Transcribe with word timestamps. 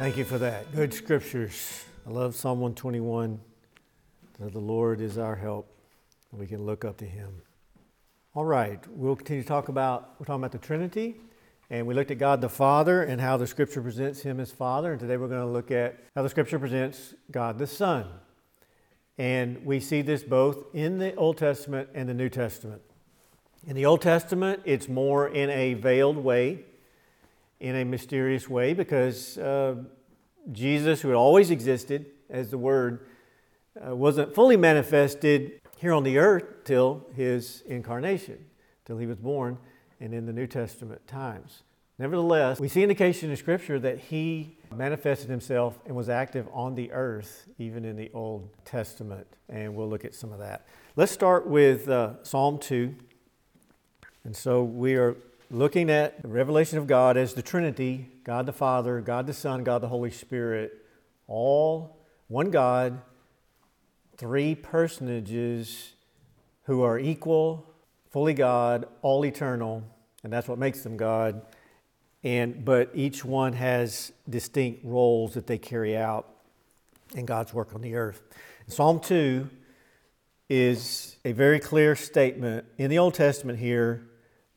Thank 0.00 0.16
you 0.16 0.24
for 0.24 0.38
that. 0.38 0.74
Good 0.74 0.94
scriptures. 0.94 1.84
I 2.06 2.10
love 2.10 2.34
Psalm 2.34 2.58
121 2.60 3.38
that 4.38 4.50
the 4.50 4.58
Lord 4.58 4.98
is 4.98 5.18
our 5.18 5.36
help. 5.36 5.70
We 6.32 6.46
can 6.46 6.64
look 6.64 6.86
up 6.86 6.96
to 6.96 7.04
him. 7.04 7.42
All 8.34 8.46
right, 8.46 8.82
we'll 8.88 9.14
continue 9.14 9.42
to 9.42 9.48
talk 9.48 9.68
about, 9.68 10.14
we're 10.18 10.24
talking 10.24 10.40
about 10.40 10.52
the 10.52 10.58
Trinity, 10.58 11.16
and 11.68 11.86
we 11.86 11.92
looked 11.92 12.10
at 12.10 12.16
God 12.16 12.40
the 12.40 12.48
Father 12.48 13.02
and 13.02 13.20
how 13.20 13.36
the 13.36 13.46
scripture 13.46 13.82
presents 13.82 14.22
him 14.22 14.40
as 14.40 14.50
Father, 14.50 14.92
and 14.92 15.00
today 15.00 15.18
we're 15.18 15.28
going 15.28 15.46
to 15.46 15.52
look 15.52 15.70
at 15.70 16.02
how 16.14 16.22
the 16.22 16.30
scripture 16.30 16.58
presents 16.58 17.12
God 17.30 17.58
the 17.58 17.66
Son. 17.66 18.06
And 19.18 19.66
we 19.66 19.80
see 19.80 20.00
this 20.00 20.22
both 20.22 20.74
in 20.74 20.96
the 20.96 21.14
Old 21.16 21.36
Testament 21.36 21.90
and 21.92 22.08
the 22.08 22.14
New 22.14 22.30
Testament. 22.30 22.80
In 23.66 23.76
the 23.76 23.84
Old 23.84 24.00
Testament, 24.00 24.62
it's 24.64 24.88
more 24.88 25.28
in 25.28 25.50
a 25.50 25.74
veiled 25.74 26.16
way, 26.16 26.64
in 27.60 27.76
a 27.76 27.84
mysterious 27.84 28.48
way, 28.48 28.72
because 28.72 29.38
uh, 29.38 29.76
Jesus, 30.50 31.02
who 31.02 31.08
had 31.08 31.16
always 31.16 31.50
existed 31.50 32.06
as 32.28 32.50
the 32.50 32.58
Word, 32.58 33.06
uh, 33.86 33.94
wasn't 33.94 34.34
fully 34.34 34.56
manifested 34.56 35.60
here 35.76 35.92
on 35.92 36.02
the 36.02 36.18
earth 36.18 36.64
till 36.64 37.06
his 37.14 37.62
incarnation, 37.66 38.38
till 38.84 38.98
he 38.98 39.06
was 39.06 39.18
born, 39.18 39.58
and 40.00 40.14
in 40.14 40.26
the 40.26 40.32
New 40.32 40.46
Testament 40.46 41.06
times. 41.06 41.62
Nevertheless, 41.98 42.58
we 42.58 42.68
see 42.68 42.82
indication 42.82 43.30
in 43.30 43.36
Scripture 43.36 43.78
that 43.78 43.98
he 43.98 44.56
manifested 44.74 45.28
himself 45.28 45.78
and 45.84 45.94
was 45.94 46.08
active 46.08 46.48
on 46.50 46.74
the 46.74 46.90
earth, 46.92 47.46
even 47.58 47.84
in 47.84 47.94
the 47.94 48.10
Old 48.14 48.48
Testament, 48.64 49.26
and 49.50 49.74
we'll 49.74 49.88
look 49.88 50.06
at 50.06 50.14
some 50.14 50.32
of 50.32 50.38
that. 50.38 50.66
Let's 50.96 51.12
start 51.12 51.46
with 51.46 51.90
uh, 51.90 52.22
Psalm 52.22 52.58
2. 52.58 52.94
And 54.24 54.34
so 54.34 54.62
we 54.62 54.94
are 54.94 55.16
looking 55.50 55.90
at 55.90 56.22
the 56.22 56.28
revelation 56.28 56.78
of 56.78 56.86
God 56.86 57.16
as 57.16 57.34
the 57.34 57.42
Trinity 57.42 58.08
God 58.22 58.46
the 58.46 58.52
Father, 58.52 59.00
God 59.00 59.26
the 59.26 59.34
Son, 59.34 59.64
God 59.64 59.80
the 59.82 59.88
Holy 59.88 60.10
Spirit, 60.10 60.72
all 61.26 61.98
one 62.28 62.50
God, 62.50 63.00
three 64.16 64.54
personages 64.54 65.94
who 66.64 66.82
are 66.82 66.98
equal, 66.98 67.66
fully 68.10 68.34
God, 68.34 68.86
all 69.02 69.24
eternal, 69.24 69.82
and 70.22 70.32
that's 70.32 70.46
what 70.46 70.58
makes 70.58 70.82
them 70.82 70.96
God. 70.96 71.42
And 72.22 72.64
but 72.64 72.90
each 72.94 73.24
one 73.24 73.54
has 73.54 74.12
distinct 74.28 74.84
roles 74.84 75.34
that 75.34 75.46
they 75.48 75.58
carry 75.58 75.96
out 75.96 76.28
in 77.16 77.26
God's 77.26 77.52
work 77.52 77.74
on 77.74 77.80
the 77.80 77.96
earth. 77.96 78.22
Psalm 78.68 79.00
2 79.00 79.50
is 80.48 81.16
a 81.24 81.32
very 81.32 81.58
clear 81.58 81.96
statement 81.96 82.66
in 82.78 82.90
the 82.90 82.98
Old 82.98 83.14
Testament 83.14 83.58
here 83.58 84.09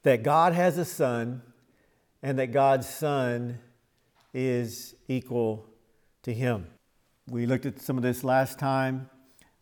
that 0.03 0.23
God 0.23 0.53
has 0.53 0.77
a 0.77 0.85
son 0.85 1.41
and 2.21 2.37
that 2.39 2.51
God's 2.51 2.87
son 2.87 3.59
is 4.33 4.95
equal 5.07 5.65
to 6.23 6.33
him. 6.33 6.67
We 7.27 7.45
looked 7.45 7.65
at 7.65 7.79
some 7.79 7.97
of 7.97 8.03
this 8.03 8.23
last 8.23 8.59
time, 8.59 9.09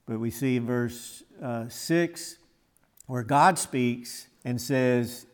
but 0.06 0.20
we 0.20 0.32
see 0.32 0.58
in 0.58 0.66
verse 0.66 1.24
uh, 1.42 1.70
6 1.70 2.38
where 3.08 3.24
God 3.24 3.60
speaks 3.60 4.28
and 4.46 4.60
says, 4.60 5.26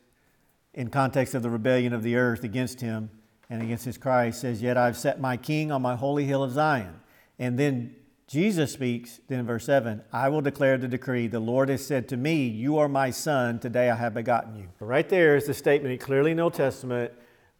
in 0.73 0.89
context 0.89 1.33
of 1.33 1.41
the 1.41 1.49
rebellion 1.49 1.93
of 1.93 2.03
the 2.03 2.15
earth 2.15 2.43
against 2.43 2.81
him 2.81 3.09
and 3.49 3.61
against 3.61 3.85
his 3.85 3.97
Christ, 3.97 4.41
says, 4.41 4.61
Yet 4.61 4.77
I've 4.77 4.97
set 4.97 5.19
my 5.19 5.37
king 5.37 5.71
on 5.71 5.81
my 5.81 5.95
holy 5.95 6.25
hill 6.25 6.43
of 6.43 6.51
Zion. 6.51 7.01
And 7.39 7.57
then 7.57 7.95
Jesus 8.27 8.73
speaks, 8.73 9.21
then 9.29 9.39
in 9.39 9.45
verse 9.45 9.65
7, 9.65 10.01
I 10.11 10.27
will 10.27 10.41
declare 10.41 10.77
the 10.77 10.89
decree. 10.89 11.27
The 11.27 11.39
Lord 11.39 11.69
has 11.69 11.85
said 11.85 12.09
to 12.09 12.17
me, 12.17 12.45
You 12.45 12.77
are 12.77 12.89
my 12.89 13.09
son. 13.09 13.57
Today 13.59 13.89
I 13.89 13.95
have 13.95 14.13
begotten 14.13 14.57
you. 14.57 14.67
Right 14.81 15.07
there 15.07 15.37
is 15.37 15.45
the 15.45 15.53
statement, 15.53 16.01
clearly 16.01 16.31
in 16.31 16.37
the 16.37 16.43
Old 16.43 16.53
Testament, 16.53 17.13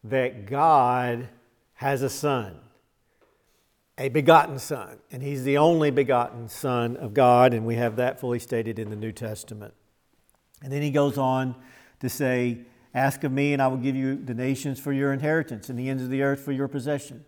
that 0.04 0.44
God 0.44 1.28
has 1.74 2.02
a 2.02 2.10
son, 2.10 2.58
a 3.96 4.10
begotten 4.10 4.58
son. 4.58 4.98
And 5.10 5.22
he's 5.22 5.42
the 5.42 5.56
only 5.56 5.90
begotten 5.90 6.50
son 6.50 6.98
of 6.98 7.14
God. 7.14 7.54
And 7.54 7.64
we 7.64 7.76
have 7.76 7.96
that 7.96 8.20
fully 8.20 8.38
stated 8.38 8.78
in 8.78 8.90
the 8.90 8.96
New 8.96 9.12
Testament. 9.12 9.72
And 10.62 10.70
then 10.70 10.82
he 10.82 10.90
goes 10.90 11.16
on 11.16 11.54
to 12.00 12.10
say, 12.10 12.58
Ask 12.92 13.24
of 13.24 13.32
me, 13.32 13.54
and 13.54 13.62
I 13.62 13.68
will 13.68 13.76
give 13.78 13.96
you 13.96 14.16
the 14.16 14.34
nations 14.34 14.78
for 14.78 14.92
your 14.92 15.14
inheritance 15.14 15.70
and 15.70 15.78
the 15.78 15.88
ends 15.88 16.02
of 16.02 16.10
the 16.10 16.22
earth 16.22 16.40
for 16.40 16.52
your 16.52 16.68
possession. 16.68 17.24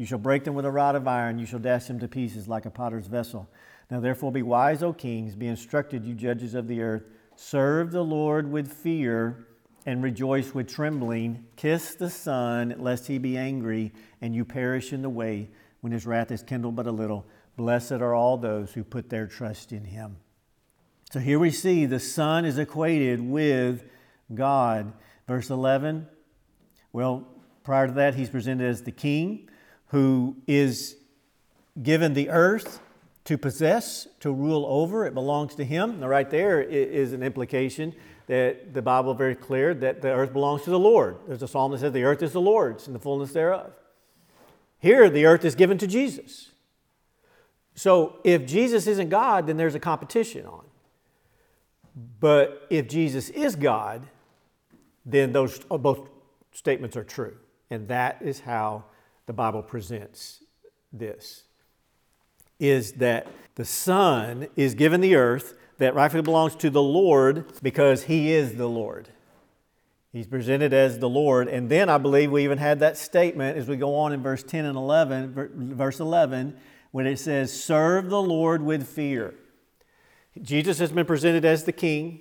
You 0.00 0.06
shall 0.06 0.16
break 0.16 0.44
them 0.44 0.54
with 0.54 0.64
a 0.64 0.70
rod 0.70 0.96
of 0.96 1.06
iron, 1.06 1.38
you 1.38 1.44
shall 1.44 1.58
dash 1.58 1.84
them 1.84 2.00
to 2.00 2.08
pieces 2.08 2.48
like 2.48 2.64
a 2.64 2.70
potter's 2.70 3.06
vessel. 3.06 3.50
Now 3.90 4.00
therefore 4.00 4.32
be 4.32 4.40
wise, 4.40 4.82
O 4.82 4.94
kings, 4.94 5.34
be 5.34 5.46
instructed, 5.46 6.06
you 6.06 6.14
judges 6.14 6.54
of 6.54 6.68
the 6.68 6.80
earth. 6.80 7.02
Serve 7.36 7.90
the 7.90 8.02
Lord 8.02 8.50
with 8.50 8.72
fear 8.72 9.46
and 9.84 10.02
rejoice 10.02 10.54
with 10.54 10.72
trembling. 10.72 11.44
Kiss 11.54 11.96
the 11.96 12.08
Son, 12.08 12.74
lest 12.78 13.08
he 13.08 13.18
be 13.18 13.36
angry 13.36 13.92
and 14.22 14.34
you 14.34 14.42
perish 14.42 14.94
in 14.94 15.02
the 15.02 15.10
way 15.10 15.50
when 15.82 15.92
his 15.92 16.06
wrath 16.06 16.30
is 16.30 16.42
kindled 16.42 16.76
but 16.76 16.86
a 16.86 16.90
little. 16.90 17.26
Blessed 17.58 17.92
are 17.92 18.14
all 18.14 18.38
those 18.38 18.72
who 18.72 18.82
put 18.82 19.10
their 19.10 19.26
trust 19.26 19.70
in 19.70 19.84
him. 19.84 20.16
So 21.12 21.20
here 21.20 21.38
we 21.38 21.50
see 21.50 21.84
the 21.84 22.00
Son 22.00 22.46
is 22.46 22.56
equated 22.56 23.20
with 23.20 23.84
God. 24.32 24.94
Verse 25.28 25.50
11, 25.50 26.08
well, 26.90 27.28
prior 27.64 27.88
to 27.88 27.92
that, 27.92 28.14
he's 28.14 28.30
presented 28.30 28.66
as 28.66 28.80
the 28.80 28.92
king 28.92 29.49
who 29.90 30.36
is 30.46 30.96
given 31.82 32.14
the 32.14 32.30
earth 32.30 32.80
to 33.24 33.36
possess, 33.36 34.08
to 34.20 34.32
rule 34.32 34.64
over. 34.68 35.06
It 35.06 35.14
belongs 35.14 35.54
to 35.56 35.64
him. 35.64 36.00
Now, 36.00 36.08
right 36.08 36.28
there 36.28 36.60
is 36.60 37.12
an 37.12 37.22
implication 37.22 37.94
that 38.26 38.72
the 38.72 38.82
Bible 38.82 39.14
very 39.14 39.34
clear 39.34 39.74
that 39.74 40.02
the 40.02 40.10
earth 40.10 40.32
belongs 40.32 40.62
to 40.62 40.70
the 40.70 40.78
Lord. 40.78 41.16
There's 41.26 41.42
a 41.42 41.48
psalm 41.48 41.72
that 41.72 41.78
says, 41.78 41.92
The 41.92 42.04
earth 42.04 42.22
is 42.22 42.32
the 42.32 42.40
Lord's 42.40 42.86
and 42.86 42.94
the 42.94 43.00
fullness 43.00 43.32
thereof. 43.32 43.72
Here, 44.78 45.10
the 45.10 45.26
earth 45.26 45.44
is 45.44 45.54
given 45.54 45.78
to 45.78 45.86
Jesus. 45.86 46.50
So, 47.74 48.18
if 48.24 48.46
Jesus 48.46 48.86
isn't 48.86 49.08
God, 49.08 49.46
then 49.46 49.56
there's 49.56 49.74
a 49.74 49.80
competition 49.80 50.46
on. 50.46 50.64
But 52.20 52.66
if 52.70 52.88
Jesus 52.88 53.30
is 53.30 53.56
God, 53.56 54.06
then 55.04 55.32
those 55.32 55.58
both 55.58 56.08
statements 56.52 56.96
are 56.96 57.04
true. 57.04 57.36
And 57.70 57.88
that 57.88 58.22
is 58.22 58.40
how 58.40 58.84
the 59.30 59.34
Bible 59.34 59.62
presents 59.62 60.42
this 60.92 61.44
is 62.58 62.94
that 62.94 63.28
the 63.54 63.64
Son 63.64 64.48
is 64.56 64.74
given 64.74 65.00
the 65.00 65.14
earth 65.14 65.54
that 65.78 65.94
rightfully 65.94 66.24
belongs 66.24 66.56
to 66.56 66.68
the 66.68 66.82
Lord 66.82 67.44
because 67.62 68.02
He 68.02 68.32
is 68.32 68.56
the 68.56 68.66
Lord. 68.66 69.08
He's 70.12 70.26
presented 70.26 70.72
as 70.72 70.98
the 70.98 71.08
Lord. 71.08 71.46
And 71.46 71.70
then 71.70 71.88
I 71.88 71.96
believe 71.96 72.32
we 72.32 72.42
even 72.42 72.58
had 72.58 72.80
that 72.80 72.98
statement 72.98 73.56
as 73.56 73.68
we 73.68 73.76
go 73.76 73.94
on 73.94 74.12
in 74.12 74.20
verse 74.20 74.42
10 74.42 74.64
and 74.64 74.76
11, 74.76 75.76
verse 75.76 76.00
11, 76.00 76.56
when 76.90 77.06
it 77.06 77.20
says, 77.20 77.52
Serve 77.52 78.10
the 78.10 78.20
Lord 78.20 78.62
with 78.62 78.88
fear. 78.88 79.36
Jesus 80.42 80.80
has 80.80 80.90
been 80.90 81.06
presented 81.06 81.44
as 81.44 81.62
the 81.62 81.72
king. 81.72 82.20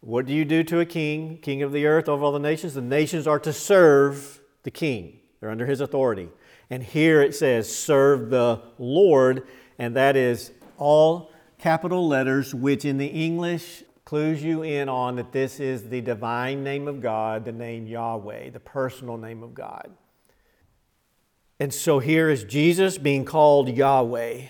What 0.00 0.26
do 0.26 0.34
you 0.34 0.44
do 0.44 0.64
to 0.64 0.80
a 0.80 0.84
king, 0.84 1.38
king 1.38 1.62
of 1.62 1.72
the 1.72 1.86
earth 1.86 2.10
over 2.10 2.24
all 2.24 2.32
the 2.32 2.38
nations? 2.38 2.74
The 2.74 2.82
nations 2.82 3.26
are 3.26 3.38
to 3.38 3.54
serve 3.54 4.42
the 4.64 4.70
king. 4.70 5.19
They're 5.40 5.50
under 5.50 5.66
his 5.66 5.80
authority. 5.80 6.28
And 6.68 6.82
here 6.82 7.22
it 7.22 7.34
says, 7.34 7.74
serve 7.74 8.30
the 8.30 8.60
Lord, 8.78 9.46
and 9.78 9.96
that 9.96 10.16
is 10.16 10.52
all 10.76 11.32
capital 11.58 12.06
letters, 12.06 12.54
which 12.54 12.84
in 12.84 12.98
the 12.98 13.06
English 13.06 13.82
clues 14.04 14.42
you 14.42 14.62
in 14.62 14.88
on 14.88 15.16
that 15.16 15.32
this 15.32 15.60
is 15.60 15.88
the 15.88 16.00
divine 16.00 16.64
name 16.64 16.88
of 16.88 17.00
God, 17.00 17.44
the 17.44 17.52
name 17.52 17.86
Yahweh, 17.86 18.50
the 18.50 18.60
personal 18.60 19.16
name 19.16 19.42
of 19.42 19.54
God. 19.54 19.90
And 21.58 21.72
so 21.72 21.98
here 21.98 22.28
is 22.28 22.44
Jesus 22.44 22.98
being 22.98 23.24
called 23.24 23.68
Yahweh, 23.68 24.42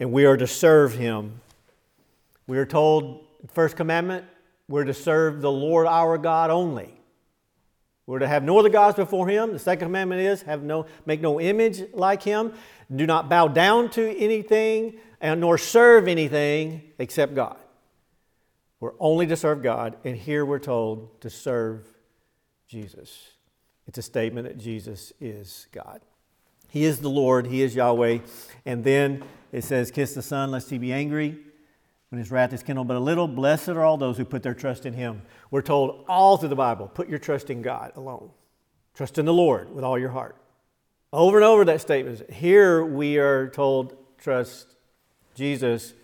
and 0.00 0.12
we 0.12 0.24
are 0.24 0.36
to 0.36 0.46
serve 0.46 0.94
him. 0.94 1.40
We 2.46 2.58
are 2.58 2.66
told, 2.66 3.26
first 3.52 3.76
commandment, 3.76 4.24
we're 4.68 4.84
to 4.84 4.94
serve 4.94 5.40
the 5.40 5.50
Lord 5.50 5.86
our 5.86 6.18
God 6.18 6.50
only. 6.50 6.94
We're 8.06 8.18
to 8.18 8.28
have 8.28 8.42
no 8.42 8.58
other 8.58 8.68
gods 8.68 8.96
before 8.96 9.28
him. 9.28 9.52
The 9.52 9.58
second 9.58 9.86
commandment 9.86 10.20
is 10.20 10.42
have 10.42 10.62
no, 10.62 10.86
make 11.06 11.20
no 11.20 11.40
image 11.40 11.82
like 11.92 12.22
him. 12.22 12.52
Do 12.94 13.06
not 13.06 13.28
bow 13.28 13.48
down 13.48 13.90
to 13.90 14.18
anything 14.18 14.98
and 15.20 15.40
nor 15.40 15.56
serve 15.56 16.08
anything 16.08 16.82
except 16.98 17.34
God. 17.34 17.56
We're 18.80 18.94
only 18.98 19.28
to 19.28 19.36
serve 19.36 19.62
God, 19.62 19.96
and 20.04 20.16
here 20.16 20.44
we're 20.44 20.58
told 20.58 21.20
to 21.20 21.30
serve 21.30 21.86
Jesus. 22.66 23.30
It's 23.86 23.98
a 23.98 24.02
statement 24.02 24.48
that 24.48 24.58
Jesus 24.58 25.12
is 25.20 25.68
God. 25.70 26.00
He 26.68 26.84
is 26.84 26.98
the 26.98 27.08
Lord, 27.08 27.46
He 27.46 27.62
is 27.62 27.76
Yahweh. 27.76 28.18
And 28.66 28.82
then 28.82 29.22
it 29.52 29.62
says, 29.62 29.92
Kiss 29.92 30.14
the 30.14 30.22
Son, 30.22 30.50
lest 30.50 30.70
he 30.70 30.78
be 30.78 30.92
angry 30.92 31.38
when 32.12 32.18
his 32.18 32.30
wrath 32.30 32.52
is 32.52 32.62
kindled 32.62 32.86
but 32.86 32.98
a 32.98 33.00
little. 33.00 33.26
Blessed 33.26 33.70
are 33.70 33.82
all 33.82 33.96
those 33.96 34.18
who 34.18 34.26
put 34.26 34.42
their 34.42 34.52
trust 34.52 34.84
in 34.84 34.92
him. 34.92 35.22
We're 35.50 35.62
told 35.62 36.04
all 36.06 36.36
through 36.36 36.50
the 36.50 36.54
Bible 36.54 36.86
put 36.88 37.08
your 37.08 37.18
trust 37.18 37.48
in 37.48 37.62
God 37.62 37.92
alone. 37.96 38.30
Trust 38.94 39.16
in 39.16 39.24
the 39.24 39.32
Lord 39.32 39.74
with 39.74 39.82
all 39.82 39.98
your 39.98 40.10
heart. 40.10 40.36
Over 41.10 41.38
and 41.38 41.44
over 41.44 41.64
that 41.64 41.80
statement. 41.80 42.30
Here 42.30 42.84
we 42.84 43.16
are 43.16 43.48
told 43.48 43.96
trust 44.18 44.76
Jesus, 45.34 45.94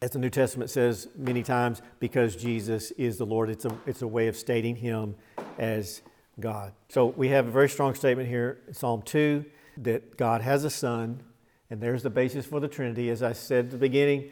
as 0.00 0.12
the 0.12 0.18
New 0.18 0.30
Testament 0.30 0.70
says 0.70 1.08
many 1.14 1.42
times, 1.42 1.82
because 2.00 2.34
Jesus 2.34 2.90
is 2.92 3.18
the 3.18 3.26
Lord. 3.26 3.50
It's 3.50 3.66
a, 3.66 3.78
it's 3.84 4.00
a 4.00 4.08
way 4.08 4.28
of 4.28 4.36
stating 4.36 4.74
him 4.74 5.16
as 5.58 6.00
God. 6.40 6.72
So 6.88 7.08
we 7.08 7.28
have 7.28 7.46
a 7.46 7.50
very 7.50 7.68
strong 7.68 7.94
statement 7.94 8.26
here, 8.26 8.60
in 8.68 8.72
Psalm 8.72 9.02
2. 9.02 9.44
that 9.76 10.16
God 10.16 10.40
has 10.40 10.64
a 10.64 10.70
Son, 10.70 11.22
and 11.68 11.78
there's 11.78 12.02
the 12.02 12.10
basis 12.10 12.46
for 12.46 12.58
the 12.58 12.68
Trinity. 12.68 13.10
As 13.10 13.22
I 13.22 13.34
said 13.34 13.66
at 13.66 13.70
the 13.72 13.76
beginning, 13.76 14.30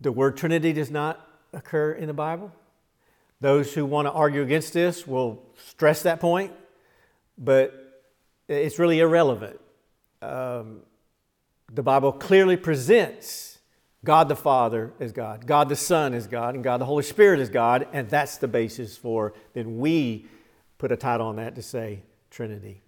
the 0.00 0.12
word 0.12 0.36
Trinity 0.36 0.72
does 0.72 0.90
not 0.90 1.26
occur 1.52 1.92
in 1.92 2.06
the 2.06 2.14
Bible. 2.14 2.52
Those 3.40 3.74
who 3.74 3.86
want 3.86 4.06
to 4.06 4.12
argue 4.12 4.42
against 4.42 4.72
this 4.72 5.06
will 5.06 5.42
stress 5.68 6.02
that 6.02 6.20
point, 6.20 6.52
but 7.36 8.02
it's 8.48 8.78
really 8.78 9.00
irrelevant. 9.00 9.60
Um, 10.20 10.80
the 11.72 11.82
Bible 11.82 12.12
clearly 12.12 12.56
presents 12.56 13.58
God 14.04 14.28
the 14.28 14.36
Father 14.36 14.92
as 15.00 15.12
God, 15.12 15.46
God 15.46 15.68
the 15.68 15.76
Son 15.76 16.14
as 16.14 16.26
God, 16.26 16.54
and 16.54 16.64
God 16.64 16.80
the 16.80 16.84
Holy 16.84 17.02
Spirit 17.02 17.40
as 17.40 17.48
God, 17.48 17.86
and 17.92 18.08
that's 18.08 18.38
the 18.38 18.48
basis 18.48 18.96
for 18.96 19.34
then 19.52 19.78
we 19.78 20.26
put 20.78 20.92
a 20.92 20.96
title 20.96 21.26
on 21.26 21.36
that 21.36 21.54
to 21.56 21.62
say 21.62 22.02
Trinity. 22.30 22.82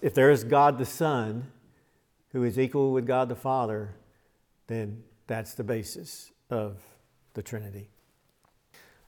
If 0.00 0.14
there 0.14 0.30
is 0.30 0.44
God 0.44 0.78
the 0.78 0.86
Son 0.86 1.50
who 2.32 2.44
is 2.44 2.58
equal 2.58 2.92
with 2.92 3.06
God 3.06 3.28
the 3.28 3.36
Father, 3.36 3.94
then 4.66 5.02
that's 5.30 5.54
the 5.54 5.62
basis 5.62 6.32
of 6.50 6.76
the 7.34 7.42
Trinity. 7.42 7.88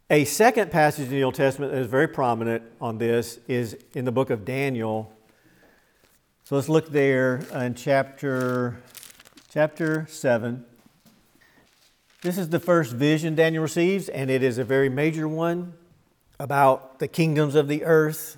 A 0.08 0.24
second 0.24 0.70
passage 0.70 1.06
in 1.06 1.10
the 1.10 1.24
Old 1.24 1.34
Testament 1.34 1.72
that 1.72 1.80
is 1.80 1.88
very 1.88 2.06
prominent 2.06 2.62
on 2.80 2.98
this 2.98 3.40
is 3.48 3.76
in 3.94 4.04
the 4.04 4.12
book 4.12 4.30
of 4.30 4.44
Daniel. 4.44 5.12
So 6.44 6.54
let's 6.54 6.68
look 6.68 6.90
there 6.90 7.44
in 7.52 7.74
chapter, 7.74 8.80
chapter 9.52 10.06
7. 10.08 10.64
This 12.20 12.38
is 12.38 12.50
the 12.50 12.60
first 12.60 12.92
vision 12.92 13.34
Daniel 13.34 13.64
receives, 13.64 14.08
and 14.08 14.30
it 14.30 14.44
is 14.44 14.58
a 14.58 14.64
very 14.64 14.88
major 14.88 15.26
one 15.26 15.72
about 16.38 17.00
the 17.00 17.08
kingdoms 17.08 17.56
of 17.56 17.66
the 17.66 17.82
earth 17.82 18.36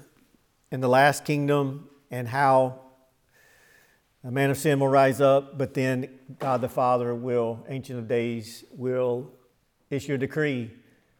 and 0.71 0.83
the 0.83 0.89
last 0.89 1.27
kingdom 1.27 1.91
and 2.11 2.29
how 2.29 2.81
a 4.25 4.31
man 4.31 4.51
of 4.51 4.57
sin 4.57 4.81
will 4.81 4.89
rise 4.89 5.21
up, 5.21 5.59
but 5.59 5.75
then 5.75 6.09
God 6.39 6.63
the 6.63 6.69
Father 6.69 7.15
will, 7.15 7.65
Ancient 7.69 7.99
of 7.99 8.09
Days, 8.09 8.65
will 8.73 9.31
issue 9.91 10.15
a 10.15 10.19
decree 10.19 10.71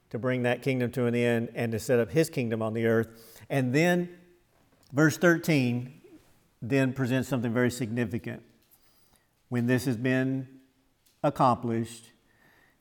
to 0.09 0.19
bring 0.19 0.45
that 0.45 0.63
kingdom 0.63 0.91
to 0.93 1.05
an 1.05 1.15
end 1.15 1.51
and 1.55 1.71
to 1.73 1.79
set 1.79 1.99
up 1.99 2.11
his 2.11 2.31
kingdom 2.31 2.63
on 2.63 2.73
the 2.73 2.87
earth. 2.87 3.09
And 3.51 3.75
then, 3.75 4.09
verse 4.93 5.19
13 5.19 6.01
then 6.63 6.95
presents 6.95 7.29
something 7.29 7.53
very 7.53 7.71
significant. 7.71 8.43
When 9.51 9.67
this 9.67 9.85
has 9.85 9.99
been 9.99 10.49
accomplished, 11.23 12.11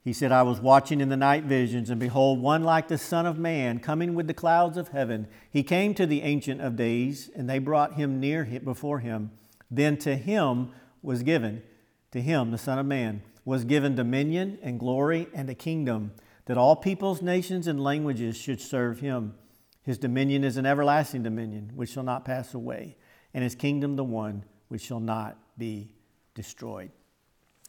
he 0.05 0.13
said, 0.13 0.31
I 0.31 0.43
was 0.43 0.61
watching 0.61 1.01
in 1.01 1.09
the 1.09 1.17
night 1.17 1.43
visions, 1.43 1.89
and 1.89 1.99
behold, 1.99 2.39
one 2.39 2.63
like 2.63 2.87
the 2.87 2.97
Son 2.97 3.25
of 3.25 3.37
Man 3.37 3.79
coming 3.79 4.15
with 4.15 4.27
the 4.27 4.33
clouds 4.33 4.77
of 4.77 4.89
heaven. 4.89 5.27
He 5.51 5.63
came 5.63 5.93
to 5.95 6.05
the 6.05 6.21
Ancient 6.21 6.61
of 6.61 6.77
Days, 6.77 7.29
and 7.35 7.49
they 7.49 7.59
brought 7.59 7.95
him 7.95 8.21
near 8.21 8.45
before 8.63 8.99
him. 8.99 9.31
Then 9.69 9.97
to 9.97 10.15
him 10.15 10.71
was 11.01 11.23
given, 11.23 11.63
to 12.11 12.21
him, 12.21 12.51
the 12.51 12.57
Son 12.57 12.79
of 12.79 12.85
Man, 12.85 13.21
was 13.45 13.65
given 13.65 13.95
dominion 13.95 14.57
and 14.61 14.79
glory 14.79 15.27
and 15.33 15.49
a 15.49 15.55
kingdom 15.55 16.13
that 16.45 16.57
all 16.57 16.75
peoples, 16.75 17.21
nations, 17.21 17.67
and 17.67 17.83
languages 17.83 18.37
should 18.37 18.61
serve 18.61 18.99
him. 18.99 19.33
His 19.81 19.97
dominion 19.97 20.43
is 20.43 20.57
an 20.57 20.65
everlasting 20.65 21.23
dominion 21.23 21.71
which 21.75 21.89
shall 21.89 22.03
not 22.03 22.25
pass 22.25 22.53
away, 22.53 22.97
and 23.33 23.43
his 23.43 23.55
kingdom 23.55 23.95
the 23.95 24.03
one 24.03 24.43
which 24.67 24.81
shall 24.81 24.99
not 24.99 25.37
be 25.57 25.89
destroyed. 26.35 26.91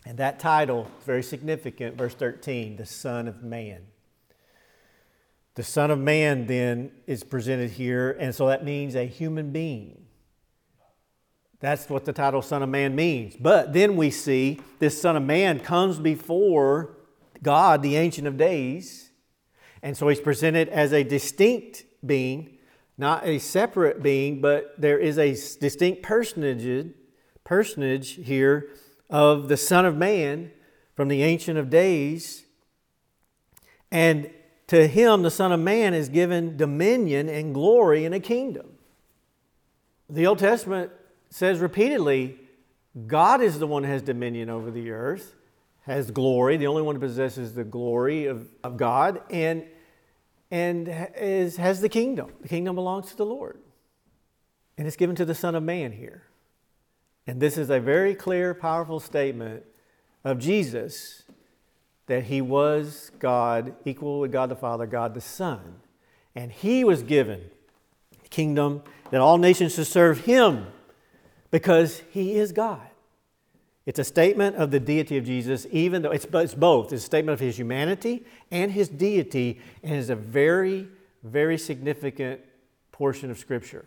And 0.06 0.18
that 0.18 0.38
title 0.38 0.88
is 0.98 1.04
very 1.04 1.22
significant, 1.22 1.96
verse 1.96 2.14
13, 2.14 2.76
the 2.76 2.86
Son 2.86 3.26
of 3.26 3.42
Man. 3.42 3.82
The 5.54 5.62
Son 5.62 5.90
of 5.90 5.98
Man 5.98 6.46
then 6.46 6.90
is 7.06 7.24
presented 7.24 7.70
here, 7.70 8.16
and 8.18 8.34
so 8.34 8.48
that 8.48 8.64
means 8.64 8.94
a 8.94 9.06
human 9.06 9.50
being. 9.50 10.03
That's 11.60 11.88
what 11.88 12.04
the 12.04 12.12
title 12.12 12.42
Son 12.42 12.62
of 12.62 12.68
Man 12.68 12.94
means. 12.94 13.36
But 13.36 13.72
then 13.72 13.96
we 13.96 14.10
see 14.10 14.60
this 14.78 15.00
Son 15.00 15.16
of 15.16 15.22
Man 15.22 15.60
comes 15.60 15.98
before 15.98 16.96
God, 17.42 17.82
the 17.82 17.96
Ancient 17.96 18.26
of 18.26 18.36
Days. 18.36 19.10
And 19.82 19.96
so 19.96 20.08
he's 20.08 20.20
presented 20.20 20.68
as 20.68 20.92
a 20.92 21.04
distinct 21.04 21.84
being, 22.04 22.58
not 22.96 23.26
a 23.26 23.38
separate 23.38 24.02
being, 24.02 24.40
but 24.40 24.74
there 24.78 24.98
is 24.98 25.18
a 25.18 25.30
distinct 25.32 26.02
personage, 26.02 26.92
personage 27.44 28.10
here 28.14 28.70
of 29.10 29.48
the 29.48 29.56
Son 29.56 29.84
of 29.84 29.96
Man 29.96 30.50
from 30.94 31.08
the 31.08 31.22
Ancient 31.22 31.58
of 31.58 31.70
Days. 31.70 32.44
And 33.90 34.30
to 34.68 34.86
him, 34.86 35.22
the 35.22 35.30
Son 35.30 35.52
of 35.52 35.60
Man, 35.60 35.94
is 35.94 36.08
given 36.08 36.56
dominion 36.56 37.28
and 37.28 37.54
glory 37.54 38.04
and 38.04 38.14
a 38.14 38.20
kingdom. 38.20 38.78
The 40.08 40.26
Old 40.26 40.38
Testament 40.38 40.90
says 41.34 41.58
repeatedly 41.58 42.38
God 43.08 43.42
is 43.42 43.58
the 43.58 43.66
one 43.66 43.82
who 43.82 43.90
has 43.90 44.02
dominion 44.02 44.48
over 44.48 44.70
the 44.70 44.92
earth 44.92 45.34
has 45.82 46.12
glory, 46.12 46.56
the 46.56 46.68
only 46.68 46.80
one 46.80 46.94
who 46.94 47.00
possesses 47.00 47.54
the 47.54 47.64
glory 47.64 48.26
of, 48.26 48.46
of 48.62 48.76
God, 48.76 49.20
and, 49.30 49.64
and 50.52 50.88
is, 51.18 51.56
has 51.56 51.80
the 51.80 51.88
kingdom. 51.88 52.30
The 52.40 52.46
kingdom 52.46 52.76
belongs 52.76 53.10
to 53.10 53.16
the 53.16 53.26
Lord. 53.26 53.58
And 54.78 54.86
it's 54.86 54.96
given 54.96 55.16
to 55.16 55.24
the 55.24 55.34
Son 55.34 55.56
of 55.56 55.64
Man 55.64 55.90
here. 55.90 56.22
And 57.26 57.40
this 57.40 57.58
is 57.58 57.68
a 57.68 57.80
very 57.80 58.14
clear, 58.14 58.54
powerful 58.54 59.00
statement 59.00 59.64
of 60.22 60.38
Jesus 60.38 61.24
that 62.06 62.24
he 62.24 62.40
was 62.40 63.10
God, 63.18 63.74
equal 63.84 64.20
with 64.20 64.30
God 64.30 64.50
the 64.50 64.56
Father, 64.56 64.86
God 64.86 65.14
the 65.14 65.20
Son. 65.20 65.80
And 66.36 66.52
he 66.52 66.84
was 66.84 67.02
given 67.02 67.50
the 68.22 68.28
kingdom 68.28 68.84
that 69.10 69.20
all 69.20 69.36
nations 69.36 69.74
should 69.74 69.88
serve 69.88 70.26
him 70.26 70.68
because 71.54 72.02
he 72.10 72.34
is 72.34 72.50
God. 72.50 72.80
It's 73.86 74.00
a 74.00 74.04
statement 74.04 74.56
of 74.56 74.72
the 74.72 74.80
deity 74.80 75.18
of 75.18 75.24
Jesus, 75.24 75.68
even 75.70 76.02
though 76.02 76.10
it's, 76.10 76.26
it's 76.32 76.52
both. 76.52 76.92
It's 76.92 77.04
a 77.04 77.06
statement 77.06 77.34
of 77.34 77.38
his 77.38 77.56
humanity 77.56 78.24
and 78.50 78.72
his 78.72 78.88
deity, 78.88 79.60
and 79.84 79.94
is 79.94 80.10
a 80.10 80.16
very, 80.16 80.88
very 81.22 81.56
significant 81.56 82.40
portion 82.90 83.30
of 83.30 83.38
Scripture. 83.38 83.84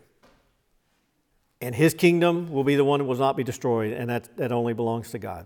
And 1.60 1.74
his 1.74 1.92
kingdom 1.92 2.50
will 2.50 2.64
be 2.64 2.74
the 2.74 2.84
one 2.84 3.00
that 3.00 3.04
will 3.04 3.16
not 3.16 3.36
be 3.36 3.44
destroyed, 3.44 3.92
and 3.92 4.08
that, 4.08 4.34
that 4.38 4.50
only 4.50 4.72
belongs 4.72 5.10
to 5.10 5.18
God. 5.18 5.44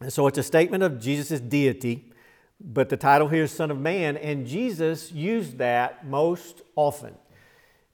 And 0.00 0.12
so 0.12 0.26
it's 0.26 0.38
a 0.38 0.42
statement 0.42 0.82
of 0.82 0.98
Jesus' 0.98 1.38
deity, 1.38 2.10
but 2.60 2.88
the 2.88 2.96
title 2.96 3.28
here 3.28 3.44
is 3.44 3.52
Son 3.52 3.70
of 3.70 3.78
Man, 3.78 4.16
and 4.16 4.44
Jesus 4.44 5.12
used 5.12 5.58
that 5.58 6.04
most 6.04 6.62
often. 6.74 7.14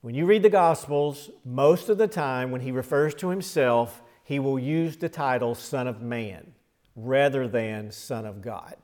When 0.04 0.14
you 0.14 0.26
read 0.26 0.42
the 0.42 0.50
Gospels, 0.50 1.30
most 1.46 1.88
of 1.88 1.96
the 1.96 2.06
time 2.06 2.50
when 2.50 2.60
he 2.60 2.72
refers 2.72 3.14
to 3.14 3.30
himself, 3.30 4.02
he 4.22 4.38
will 4.38 4.58
use 4.58 4.98
the 4.98 5.08
title 5.08 5.54
Son 5.54 5.86
of 5.86 6.02
Man 6.02 6.52
rather 6.94 7.48
than 7.48 7.90
Son 7.90 8.26
of 8.26 8.42
God. 8.42 8.76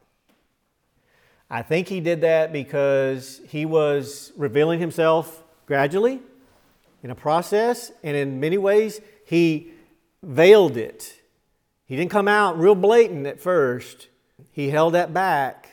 I 1.50 1.60
think 1.60 1.88
he 1.88 2.00
did 2.00 2.22
that 2.22 2.54
because 2.54 3.42
he 3.48 3.66
was 3.66 4.32
revealing 4.34 4.80
himself 4.80 5.44
gradually 5.66 6.22
in 7.02 7.10
a 7.10 7.14
process, 7.14 7.92
and 8.02 8.16
in 8.16 8.40
many 8.40 8.56
ways, 8.56 9.02
he 9.26 9.72
veiled 10.22 10.78
it. 10.78 11.20
He 11.84 11.96
didn't 11.96 12.12
come 12.12 12.28
out 12.28 12.58
real 12.58 12.74
blatant 12.74 13.26
at 13.26 13.42
first, 13.42 14.08
he 14.52 14.70
held 14.70 14.94
that 14.94 15.12
back, 15.12 15.69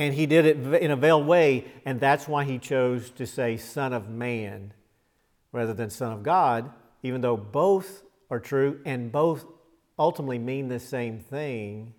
and 0.00 0.14
he 0.14 0.24
did 0.24 0.46
it 0.46 0.56
in 0.82 0.90
a 0.90 0.96
veiled 0.96 1.26
way, 1.26 1.66
and 1.84 2.00
that's 2.00 2.26
why 2.26 2.44
he 2.44 2.58
chose 2.58 3.10
to 3.10 3.26
say 3.26 3.58
Son 3.58 3.92
of 3.92 4.08
Man 4.08 4.72
rather 5.52 5.74
than 5.74 5.90
Son 5.90 6.10
of 6.10 6.22
God, 6.22 6.70
even 7.02 7.20
though 7.20 7.36
both 7.36 8.02
are 8.30 8.40
true, 8.40 8.80
and 8.86 9.12
both 9.12 9.44
ultimately 9.98 10.38
mean 10.38 10.68
the 10.68 10.80
same 10.80 11.18
thing 11.18 11.92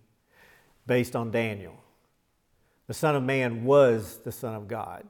based 0.88 1.15
on 1.15 1.29
Daniel. 1.29 1.75
The 2.88 2.96
Son 2.96 3.15
of 3.15 3.22
Man 3.22 3.65
was 3.65 4.17
the 4.25 4.31
Son 4.31 4.55
of 4.55 4.67
God, 4.67 5.08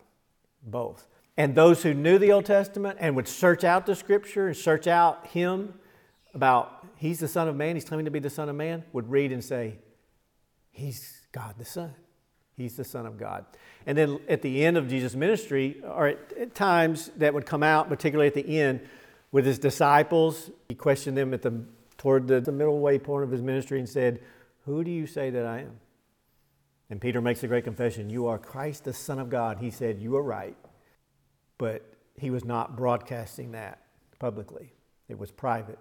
both. 0.62 1.08
And 1.38 1.56
those 1.56 1.84
who 1.84 1.94
knew 1.94 2.18
the 2.18 2.34
Old 2.34 2.46
Testament 2.46 2.98
and 3.00 3.16
would 3.16 3.30
search 3.30 3.64
out 3.64 3.86
the 3.86 3.96
Scripture 3.96 4.48
and 4.48 4.58
search 4.58 4.86
out 4.86 5.28
Him 5.28 5.76
about 6.34 6.86
He's 6.98 7.22
the 7.22 7.30
Son 7.30 7.48
of 7.48 7.56
Man, 7.56 7.78
He's 7.78 7.86
claiming 7.86 8.04
to 8.04 8.12
be 8.12 8.20
the 8.20 8.30
Son 8.30 8.50
of 8.50 8.58
Man, 8.58 8.84
would 8.92 9.10
read 9.10 9.32
and 9.32 9.42
say, 9.42 9.80
He's 10.72 11.22
God 11.32 11.56
the 11.58 11.64
Son. 11.64 11.96
He's 12.62 12.76
the 12.76 12.84
Son 12.84 13.08
of 13.08 13.18
God. 13.18 13.46
And 13.88 13.98
then 13.98 14.20
at 14.30 14.44
the 14.44 14.64
end 14.64 14.78
of 14.78 14.88
Jesus' 14.88 15.16
ministry, 15.16 15.82
or 15.84 16.08
at, 16.08 16.34
at 16.34 16.54
times 16.54 17.10
that 17.18 17.34
would 17.34 17.48
come 17.48 17.64
out, 17.64 17.90
particularly 17.90 18.28
at 18.28 18.36
the 18.36 18.60
end, 18.60 18.82
with 19.32 19.46
his 19.46 19.58
disciples. 19.58 20.52
He 20.70 20.76
questioned 20.76 21.18
them 21.18 21.34
at 21.34 21.42
the, 21.42 21.64
toward 21.98 22.28
the, 22.28 22.40
the 22.40 22.52
middle 22.52 22.80
way 22.80 23.00
point 23.00 23.24
of 23.24 23.32
his 23.32 23.42
ministry 23.42 23.80
and 23.80 23.90
said, 23.90 24.20
Who 24.66 24.84
do 24.84 24.92
you 24.92 25.08
say 25.08 25.32
that 25.32 25.46
I 25.46 25.60
am? 25.62 25.80
And 26.90 27.02
Peter 27.02 27.22
makes 27.22 27.42
a 27.42 27.48
great 27.48 27.64
confession 27.64 28.10
You 28.10 28.28
are 28.28 28.38
Christ, 28.38 28.84
the 28.84 28.94
Son 28.94 29.18
of 29.18 29.30
God. 29.30 29.58
He 29.60 29.72
said, 29.72 30.00
You 30.00 30.16
are 30.18 30.24
right. 30.24 30.58
But 31.58 31.84
he 32.16 32.30
was 32.30 32.46
not 32.46 32.76
broadcasting 32.76 33.54
that 33.54 33.80
publicly, 34.20 34.74
it 35.10 35.18
was 35.18 35.32
private. 35.32 35.80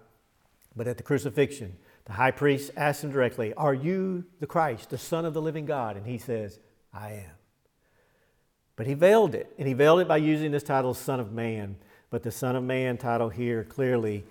But 0.75 0.87
at 0.87 0.97
the 0.97 1.03
crucifixion, 1.03 1.77
the 2.05 2.13
high 2.13 2.31
priest 2.31 2.71
asked 2.77 3.03
him 3.03 3.11
directly, 3.11 3.53
Are 3.53 3.73
you 3.73 4.25
the 4.39 4.47
Christ, 4.47 4.89
the 4.89 4.97
Son 4.97 5.25
of 5.25 5.33
the 5.33 5.41
living 5.41 5.65
God? 5.65 5.97
And 5.97 6.07
he 6.07 6.17
says, 6.17 6.59
I 6.93 7.11
am. 7.11 7.31
But 8.75 8.87
he 8.87 8.93
veiled 8.93 9.35
it, 9.35 9.53
and 9.57 9.67
he 9.67 9.73
veiled 9.73 9.99
it 9.99 10.07
by 10.07 10.17
using 10.17 10.51
this 10.51 10.63
title, 10.63 10.93
Son 10.93 11.19
of 11.19 11.31
Man. 11.31 11.75
But 12.09 12.23
the 12.23 12.31
Son 12.31 12.55
of 12.55 12.63
Man 12.63 12.97
title 12.97 13.29
here 13.29 13.63
clearly 13.63 14.25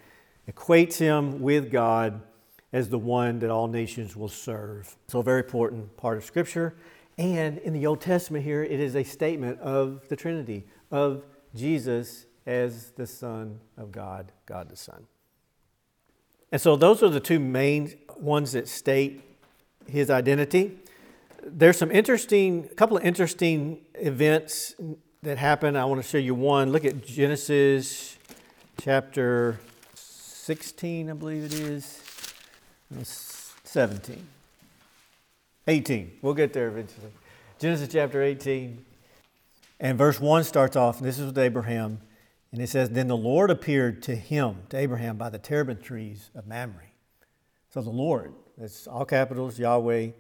equates 0.50 0.99
him 0.99 1.40
with 1.40 1.71
God 1.71 2.21
as 2.73 2.88
the 2.88 2.99
one 2.99 3.38
that 3.40 3.50
all 3.50 3.69
nations 3.69 4.17
will 4.17 4.29
serve. 4.29 4.97
So, 5.09 5.21
a 5.21 5.23
very 5.23 5.43
important 5.43 5.97
part 5.97 6.19
of 6.19 6.25
Scripture. 6.25 6.75
And 7.19 7.59
in 7.59 7.73
the 7.73 7.87
Old 7.87 8.00
Testament, 8.00 8.45
here, 8.45 8.62
it 8.62 8.81
is 8.81 8.97
a 8.97 9.05
statement 9.05 9.61
of 9.61 10.09
the 10.09 10.17
Trinity, 10.17 10.64
of 10.90 11.25
Jesus 11.55 12.26
as 12.47 12.90
the 12.93 13.07
Son 13.07 13.61
of 13.76 13.93
God, 13.93 14.33
God 14.47 14.69
the 14.69 14.76
Son. 14.76 15.07
And 16.52 16.61
so, 16.61 16.76
those 16.76 17.02
are 17.02 17.09
the 17.09 17.21
two 17.21 17.38
main 17.38 17.95
ones 18.17 18.52
that 18.52 18.69
state 18.69 19.23
his 19.87 20.11
identity. 20.11 20.79
There's 21.42 21.78
some 21.78 21.90
interesting, 21.90 22.68
a 22.70 22.75
couple 22.75 22.97
of 22.97 23.04
interesting 23.04 23.80
events 23.94 24.75
that 25.23 25.38
happen. 25.38 25.76
I 25.76 25.85
want 25.85 26.02
to 26.02 26.09
show 26.09 26.18
you 26.18 26.35
one. 26.35 26.70
Look 26.70 26.85
at 26.85 27.04
Genesis 27.04 28.18
chapter 28.80 29.59
16, 29.94 31.11
I 31.11 31.12
believe 31.14 31.44
it 31.44 31.54
is. 31.54 32.02
17. 33.64 34.26
18. 35.66 36.18
We'll 36.23 36.35
get 36.35 36.52
there 36.52 36.68
eventually. 36.68 37.11
Genesis 37.59 37.88
chapter 37.90 38.23
18. 38.23 38.85
And 39.78 39.97
verse 39.97 40.20
1 40.20 40.44
starts 40.44 40.76
off, 40.76 40.99
and 40.99 41.06
this 41.06 41.18
is 41.18 41.26
with 41.26 41.38
Abraham. 41.38 42.00
And 42.52 42.61
it 42.61 42.68
says, 42.68 42.90
Then 42.90 43.09
the 43.09 43.16
Lord 43.16 43.50
appeared 43.50 44.02
to 44.04 44.16
him, 44.16 44.56
to 44.70 44.76
Abraham, 44.76 45.16
by 45.16 45.30
the 45.30 45.38
terebinth 45.38 45.82
trees 45.82 46.30
of 46.35 46.47
Mamre. 46.47 46.90
So 47.73 47.80
the 47.80 47.90
Lord, 47.90 48.35
that's 48.59 48.87
all 48.87 49.04
capitals, 49.04 49.59
Yahweh, 49.59 50.11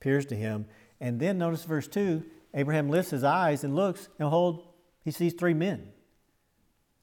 appears 0.00 0.26
to 0.26 0.36
him. 0.36 0.66
And 1.00 1.20
then 1.20 1.38
notice 1.38 1.64
verse 1.64 1.88
2 1.88 2.24
Abraham 2.54 2.88
lifts 2.88 3.10
his 3.10 3.24
eyes 3.24 3.64
and 3.64 3.76
looks, 3.76 4.06
and 4.06 4.18
behold, 4.18 4.66
he 5.04 5.10
sees 5.10 5.34
three 5.34 5.54
men. 5.54 5.88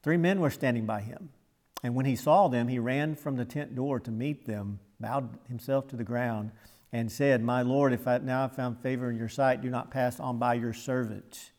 Three 0.02 0.16
men 0.16 0.40
were 0.40 0.50
standing 0.50 0.84
by 0.84 1.00
him. 1.00 1.30
And 1.82 1.94
when 1.94 2.06
he 2.06 2.16
saw 2.16 2.48
them, 2.48 2.68
he 2.68 2.78
ran 2.78 3.14
from 3.14 3.36
the 3.36 3.44
tent 3.44 3.74
door 3.74 4.00
to 4.00 4.10
meet 4.10 4.46
them, 4.46 4.80
bowed 4.98 5.38
himself 5.48 5.86
to 5.88 5.96
the 5.96 6.04
ground, 6.04 6.50
and 6.92 7.10
said, 7.10 7.42
My 7.42 7.62
Lord, 7.62 7.92
if 7.92 8.06
I 8.06 8.18
now 8.18 8.42
have 8.42 8.56
found 8.56 8.80
favor 8.80 9.10
in 9.10 9.16
your 9.16 9.28
sight, 9.28 9.62
do 9.62 9.70
not 9.70 9.90
pass 9.90 10.18
on 10.18 10.38
by 10.38 10.54
your 10.54 10.72
servant. 10.72 11.50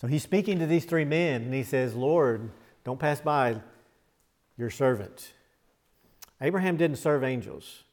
So 0.00 0.06
he's 0.06 0.22
speaking 0.22 0.58
to 0.58 0.66
these 0.66 0.84
three 0.84 1.04
men, 1.04 1.42
and 1.42 1.52
he 1.52 1.62
says, 1.62 1.94
Lord, 1.94 2.50
don't 2.84 2.98
pass 2.98 3.20
by 3.20 3.60
your 4.56 4.70
servant. 4.70 5.32
Abraham 6.40 6.76
didn't 6.76 6.96
serve 6.96 7.22
angels, 7.22 7.84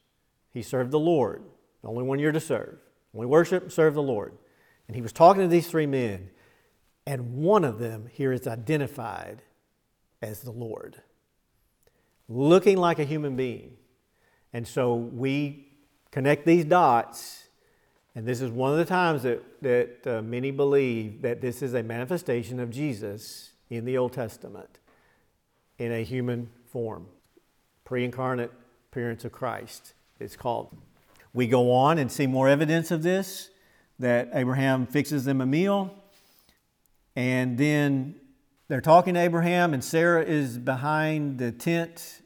he 0.52 0.62
served 0.62 0.90
the 0.90 0.98
Lord, 0.98 1.42
the 1.82 1.88
only 1.88 2.04
one 2.04 2.18
you're 2.18 2.32
to 2.32 2.40
serve. 2.40 2.78
Only 3.14 3.26
worship, 3.26 3.72
serve 3.72 3.94
the 3.94 4.02
Lord. 4.02 4.32
And 4.86 4.94
he 4.94 5.02
was 5.02 5.12
talking 5.12 5.42
to 5.42 5.48
these 5.48 5.68
three 5.68 5.86
men, 5.86 6.30
and 7.06 7.34
one 7.34 7.64
of 7.64 7.78
them 7.78 8.08
here 8.12 8.32
is 8.32 8.46
identified 8.46 9.42
as 10.22 10.40
the 10.40 10.50
Lord, 10.50 11.02
looking 12.28 12.76
like 12.76 12.98
a 12.98 13.04
human 13.04 13.36
being. 13.36 13.76
And 14.52 14.66
so 14.66 14.94
we 14.94 15.68
connect 16.10 16.46
these 16.46 16.64
dots, 16.64 17.44
and 18.14 18.26
this 18.26 18.40
is 18.40 18.50
one 18.50 18.72
of 18.72 18.78
the 18.78 18.84
times 18.84 19.22
that, 19.22 19.42
that 19.62 20.06
uh, 20.06 20.22
many 20.22 20.50
believe 20.50 21.22
that 21.22 21.40
this 21.40 21.62
is 21.62 21.74
a 21.74 21.82
manifestation 21.82 22.58
of 22.58 22.70
Jesus 22.70 23.52
in 23.70 23.84
the 23.84 23.98
Old 23.98 24.12
Testament 24.12 24.78
in 25.78 25.92
a 25.92 26.02
human 26.02 26.50
form, 26.72 27.06
pre 27.84 28.04
incarnate 28.04 28.50
appearance 28.90 29.24
of 29.24 29.32
Christ, 29.32 29.94
it's 30.18 30.36
called. 30.36 30.76
We 31.32 31.46
go 31.46 31.72
on 31.72 31.98
and 31.98 32.10
see 32.10 32.26
more 32.26 32.48
evidence 32.48 32.90
of 32.90 33.02
this 33.02 33.50
that 33.98 34.30
Abraham 34.32 34.86
fixes 34.86 35.24
them 35.24 35.40
a 35.40 35.46
meal, 35.46 35.94
and 37.16 37.58
then 37.58 38.14
they're 38.68 38.80
talking 38.80 39.14
to 39.14 39.20
Abraham, 39.20 39.74
and 39.74 39.82
Sarah 39.82 40.22
is 40.22 40.58
behind 40.58 41.38
the 41.38 41.50
tent 41.52 42.22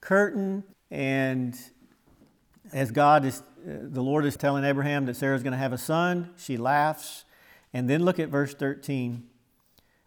curtain, 0.00 0.64
and 0.90 1.56
as 2.72 2.90
God 2.90 3.24
is, 3.24 3.42
the 3.64 4.02
Lord 4.02 4.24
is 4.24 4.36
telling 4.36 4.64
Abraham 4.64 5.06
that 5.06 5.16
Sarah's 5.16 5.42
going 5.42 5.52
to 5.52 5.58
have 5.58 5.72
a 5.72 5.78
son, 5.78 6.30
she 6.36 6.56
laughs. 6.56 7.24
And 7.72 7.90
then 7.90 8.04
look 8.04 8.20
at 8.20 8.28
verse 8.28 8.54
13. 8.54 9.24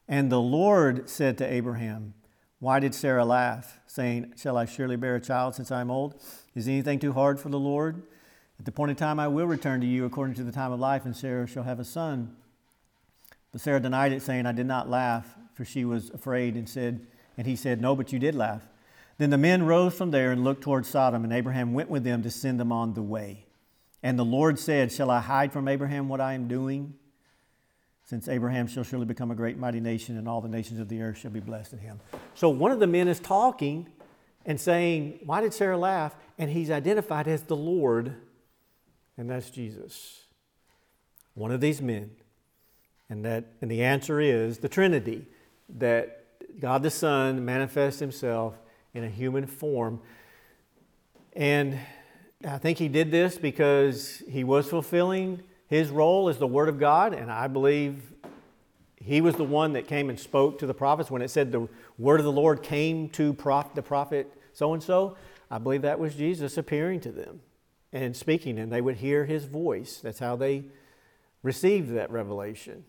And 0.08 0.32
the 0.32 0.40
Lord 0.40 1.10
said 1.10 1.38
to 1.40 1.46
Abraham, 1.46 2.14
Why 2.60 2.80
did 2.80 2.96
Sarah 2.96 3.26
laugh, 3.26 3.80
saying, 3.86 4.34
Shall 4.36 4.58
I 4.58 4.66
surely 4.66 4.96
bear 4.96 5.16
a 5.16 5.22
child 5.22 5.56
since 5.56 5.72
I 5.72 5.82
am 5.82 5.92
old? 5.92 6.20
Is 6.56 6.68
anything 6.68 6.98
too 6.98 7.14
hard 7.14 7.40
for 7.40 7.50
the 7.50 7.60
Lord? 7.60 8.02
At 8.60 8.66
the 8.66 8.72
point 8.72 8.90
in 8.90 8.96
time 8.96 9.20
I 9.20 9.28
will 9.28 9.46
return 9.46 9.80
to 9.82 9.88
you 9.88 10.06
according 10.06 10.36
to 10.36 10.44
the 10.44 10.52
time 10.52 10.72
of 10.72 10.80
life, 10.80 11.06
and 11.06 11.16
Sarah 11.16 11.46
shall 11.46 11.64
have 11.64 11.80
a 11.80 11.86
son. 11.86 12.36
But 13.52 13.62
Sarah 13.62 13.80
denied 13.80 14.12
it, 14.12 14.24
saying, 14.24 14.48
I 14.48 14.52
did 14.54 14.66
not 14.66 14.90
laugh, 14.90 15.36
for 15.54 15.66
she 15.66 15.86
was 15.86 16.10
afraid, 16.10 16.56
and 16.56 16.68
said, 16.68 17.06
and 17.38 17.46
he 17.46 17.56
said, 17.56 17.80
No, 17.80 17.96
but 17.96 18.12
you 18.12 18.18
did 18.18 18.34
laugh. 18.34 18.64
Then 19.20 19.30
the 19.30 19.38
men 19.38 19.64
rose 19.64 19.94
from 19.94 20.12
there 20.12 20.32
and 20.32 20.44
looked 20.44 20.62
toward 20.62 20.86
Sodom, 20.86 21.24
and 21.24 21.34
Abraham 21.34 21.74
went 21.74 21.90
with 21.90 22.04
them 22.04 22.24
to 22.24 22.32
send 22.32 22.60
them 22.60 22.72
on 22.72 22.96
the 22.96 23.04
way. 23.04 23.46
And 24.02 24.18
the 24.18 24.26
Lord 24.26 24.58
said, 24.58 24.92
Shall 24.92 25.12
I 25.12 25.20
hide 25.20 25.54
from 25.54 25.68
Abraham 25.68 26.10
what 26.10 26.22
I 26.22 26.34
am 26.34 26.48
doing? 26.48 26.96
Since 28.08 28.30
Abraham 28.30 28.68
shall 28.68 28.84
surely 28.84 29.06
become 29.06 29.32
a 29.32 29.36
great 29.36 29.58
mighty 29.58 29.82
nation, 29.82 30.18
and 30.18 30.30
all 30.30 30.40
the 30.40 30.48
nations 30.48 30.80
of 30.80 30.88
the 30.88 31.02
earth 31.02 31.18
shall 31.18 31.30
be 31.30 31.42
blessed 31.42 31.74
in 31.74 31.80
him. 31.80 32.00
So 32.36 32.48
one 32.48 32.72
of 32.72 32.80
the 32.80 32.88
men 32.88 33.10
is 33.10 33.20
talking 33.20 33.90
and 34.46 34.58
saying, 34.58 35.20
Why 35.26 35.42
did 35.42 35.54
Sarah 35.54 35.78
laugh? 35.78 36.16
And 36.38 36.50
he's 36.50 36.72
identified 36.72 37.28
as 37.28 37.44
the 37.44 37.58
Lord, 37.58 38.16
and 39.18 39.30
that's 39.30 39.50
Jesus. 39.50 40.22
One 41.34 41.52
of 41.52 41.60
these 41.60 41.82
men. 41.82 42.12
And 43.10 43.26
that 43.26 43.44
and 43.62 43.70
the 43.70 43.84
answer 43.84 44.22
is 44.22 44.60
the 44.60 44.70
Trinity, 44.70 45.26
that 45.78 46.24
God 46.62 46.84
the 46.84 46.90
Son 46.90 47.44
manifests 47.44 48.00
himself 48.00 48.56
in 48.94 49.04
a 49.04 49.10
human 49.10 49.46
form. 49.46 50.00
And 51.34 51.78
I 52.48 52.58
think 52.58 52.78
he 52.78 52.88
did 52.88 53.12
this 53.12 53.38
because 53.38 54.24
he 54.30 54.46
was 54.46 54.70
fulfilling 54.70 55.44
his 55.68 55.90
role 55.90 56.30
is 56.30 56.38
the 56.38 56.48
Word 56.48 56.70
of 56.70 56.80
God, 56.80 57.14
and 57.14 57.32
I 57.32 57.48
believe 57.48 58.02
he 58.96 59.22
was 59.22 59.36
the 59.36 59.44
one 59.44 59.74
that 59.74 59.88
came 59.88 60.10
and 60.10 60.20
spoke 60.20 60.60
to 60.60 60.66
the 60.66 60.74
prophets 60.74 61.12
when 61.12 61.22
it 61.22 61.30
said 61.30 61.52
the 61.52 61.68
word 61.98 62.20
of 62.20 62.26
the 62.26 62.32
Lord 62.32 62.64
came 62.64 63.10
to 63.10 63.32
prof- 63.34 63.74
the 63.74 63.82
prophet 63.82 64.32
so 64.54 64.74
and 64.74 64.82
so. 64.82 65.16
I 65.50 65.60
believe 65.60 65.84
that 65.84 66.00
was 66.00 66.16
Jesus 66.16 66.58
appearing 66.58 67.00
to 67.02 67.12
them 67.12 67.42
and 67.94 68.16
speaking, 68.16 68.60
and 68.60 68.72
they 68.72 68.82
would 68.82 68.98
hear 68.98 69.26
his 69.26 69.46
voice. 69.46 70.00
That's 70.02 70.20
how 70.20 70.36
they 70.36 70.66
received 71.44 71.94
that 71.94 72.12
revelation. 72.12 72.84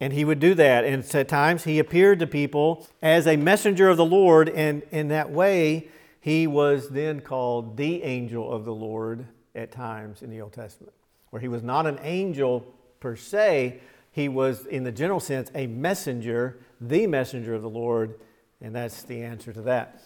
And 0.00 0.12
he 0.12 0.24
would 0.24 0.40
do 0.40 0.54
that. 0.54 0.84
And 0.84 1.04
at 1.14 1.28
times 1.28 1.64
he 1.64 1.78
appeared 1.78 2.18
to 2.20 2.26
people 2.26 2.86
as 3.02 3.26
a 3.26 3.36
messenger 3.36 3.88
of 3.88 3.96
the 3.96 4.04
Lord. 4.04 4.48
And 4.48 4.82
in 4.90 5.08
that 5.08 5.30
way, 5.30 5.88
he 6.20 6.46
was 6.46 6.88
then 6.88 7.20
called 7.20 7.76
the 7.76 8.02
angel 8.02 8.50
of 8.50 8.64
the 8.64 8.74
Lord 8.74 9.26
at 9.54 9.70
times 9.70 10.22
in 10.22 10.30
the 10.30 10.40
Old 10.40 10.52
Testament, 10.52 10.94
where 11.34 11.40
he 11.40 11.48
was 11.48 11.64
not 11.64 11.84
an 11.84 11.98
angel 12.02 12.64
per 13.00 13.16
se. 13.16 13.80
He 14.12 14.28
was, 14.28 14.66
in 14.66 14.84
the 14.84 14.92
general 14.92 15.18
sense, 15.18 15.50
a 15.52 15.66
messenger, 15.66 16.60
the 16.80 17.08
messenger 17.08 17.54
of 17.54 17.62
the 17.62 17.68
Lord. 17.68 18.20
And 18.60 18.72
that's 18.72 19.02
the 19.02 19.20
answer 19.20 19.52
to 19.52 19.60
that. 19.62 20.00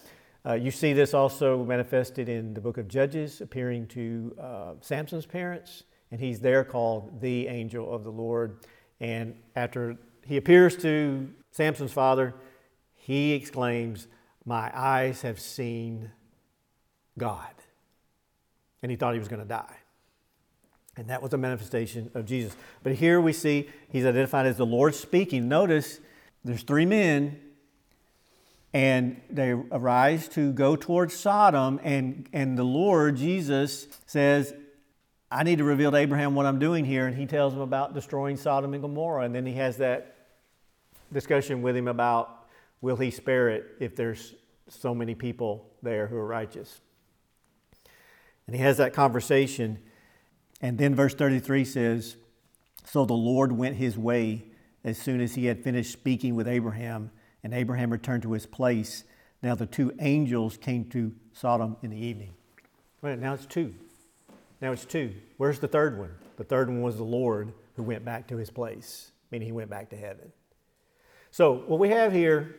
Uh, 0.47 0.55
you 0.55 0.71
see 0.71 0.95
this 0.95 1.13
also 1.13 1.63
manifested 1.65 2.31
in 2.31 2.55
the 2.55 2.63
book 2.63 2.79
of 2.79 2.89
Judges, 2.89 3.43
appearing 3.43 3.89
to 3.89 4.35
uh, 4.41 4.73
Samson's 4.81 5.27
parents. 5.27 5.83
And 6.11 6.19
he's 6.19 6.41
there 6.41 6.65
called 6.65 7.21
the 7.21 7.47
angel 7.49 7.95
of 7.95 8.05
the 8.05 8.11
Lord. 8.11 8.65
And 8.99 9.35
after 9.55 9.99
he 10.25 10.39
appears 10.39 10.79
to 10.79 11.29
Samson's 11.51 11.93
father, 11.93 12.37
he 12.95 13.33
exclaims, 13.33 14.09
My 14.47 14.73
eyes 14.75 15.21
have 15.21 15.39
seen 15.39 16.11
God. 17.19 17.53
And 18.83 18.91
he 18.91 18.97
thought 18.97 19.13
he 19.13 19.19
was 19.19 19.29
going 19.29 19.43
to 19.43 19.49
die. 19.49 19.77
And 20.99 21.07
that 21.07 21.23
was 21.23 21.33
a 21.33 21.39
manifestation 21.39 22.11
of 22.15 22.27
Jesus. 22.27 22.57
But 22.83 22.97
here 22.97 23.21
we 23.21 23.33
see 23.33 23.69
he's 23.89 24.05
identified 24.05 24.47
as 24.47 24.57
the 24.57 24.67
Lord 24.67 24.97
speaking. 24.97 25.49
Notice 25.49 26.01
there's 26.45 26.65
three 26.65 26.87
men, 26.87 27.39
and 28.75 29.21
they 29.31 29.51
arise 29.51 30.27
to 30.31 30.53
go 30.53 30.75
towards 30.75 31.15
Sodom, 31.15 31.79
and, 31.85 32.29
and 32.33 32.59
the 32.59 32.65
Lord, 32.65 33.17
Jesus, 33.17 33.87
says, 34.07 34.53
I 35.31 35.45
need 35.45 35.59
to 35.59 35.65
reveal 35.65 35.93
to 35.93 35.97
Abraham 35.97 36.35
what 36.35 36.47
I'm 36.47 36.59
doing 36.59 36.85
here. 36.85 37.07
And 37.07 37.17
he 37.17 37.27
tells 37.27 37.55
him 37.55 37.61
about 37.61 37.95
destroying 37.95 38.37
Sodom 38.37 38.73
and 38.73 38.83
Gomorrah. 38.83 39.25
And 39.25 39.33
then 39.33 39.47
he 39.47 39.53
has 39.53 39.77
that 39.77 40.17
discussion 41.13 41.63
with 41.63 41.77
him 41.77 41.87
about 41.87 42.49
will 42.81 42.97
he 42.97 43.13
spare 43.13 43.51
it 43.51 43.67
if 43.79 43.95
there's 43.95 44.35
so 44.69 44.95
many 44.95 45.15
people 45.15 45.71
there 45.81 46.09
who 46.09 46.17
are 46.17 46.27
righteous. 46.27 46.81
And 48.47 48.57
he 48.57 48.63
has 48.63 48.79
that 48.79 48.95
conversation. 48.95 49.79
And 50.61 50.79
then 50.79 50.95
verse 50.95 51.15
33 51.15 51.65
says, 51.65 52.17
So 52.85 53.05
the 53.05 53.15
Lord 53.15 53.53
went 53.53 53.77
his 53.77 53.97
way 53.97 54.45
as 54.85 54.99
soon 54.99 55.21
as 55.21 55.35
he 55.35 55.47
had 55.47 55.63
finished 55.63 55.93
speaking 55.93 56.35
with 56.35 56.49
Abraham, 56.49 57.11
and 57.43 57.55
Abraham 57.55 57.91
returned 57.91 58.23
to 58.23 58.33
his 58.33 58.47
place. 58.47 59.05
Now 59.43 59.55
the 59.55 59.67
two 59.67 59.93
angels 60.01 60.57
came 60.57 60.85
to 60.87 61.13
Sodom 61.33 61.77
in 61.83 61.91
the 61.91 62.05
evening. 62.05 62.35
Right, 63.01 63.19
now 63.19 63.35
it's 63.35 63.47
two. 63.47 63.75
Now 64.61 64.73
it's 64.73 64.85
two. 64.85 65.15
Where's 65.37 65.61
the 65.61 65.69
third 65.69 65.99
one? 65.99 66.11
The 66.37 66.45
third 66.45 66.69
one 66.69 66.83
was 66.83 66.97
the 66.97 67.05
Lord 67.05 67.53
who 67.77 67.83
went 67.83 68.05
back 68.05 68.27
to 68.29 68.37
his 68.37 68.51
place, 68.51 69.13
meaning 69.31 69.47
he 69.47 69.53
went 69.53 69.71
back 69.71 69.91
to 69.91 69.97
heaven. 69.97 70.33
So, 71.31 71.63
what 71.67 71.79
we 71.79 71.91
have 71.91 72.13
here 72.13 72.57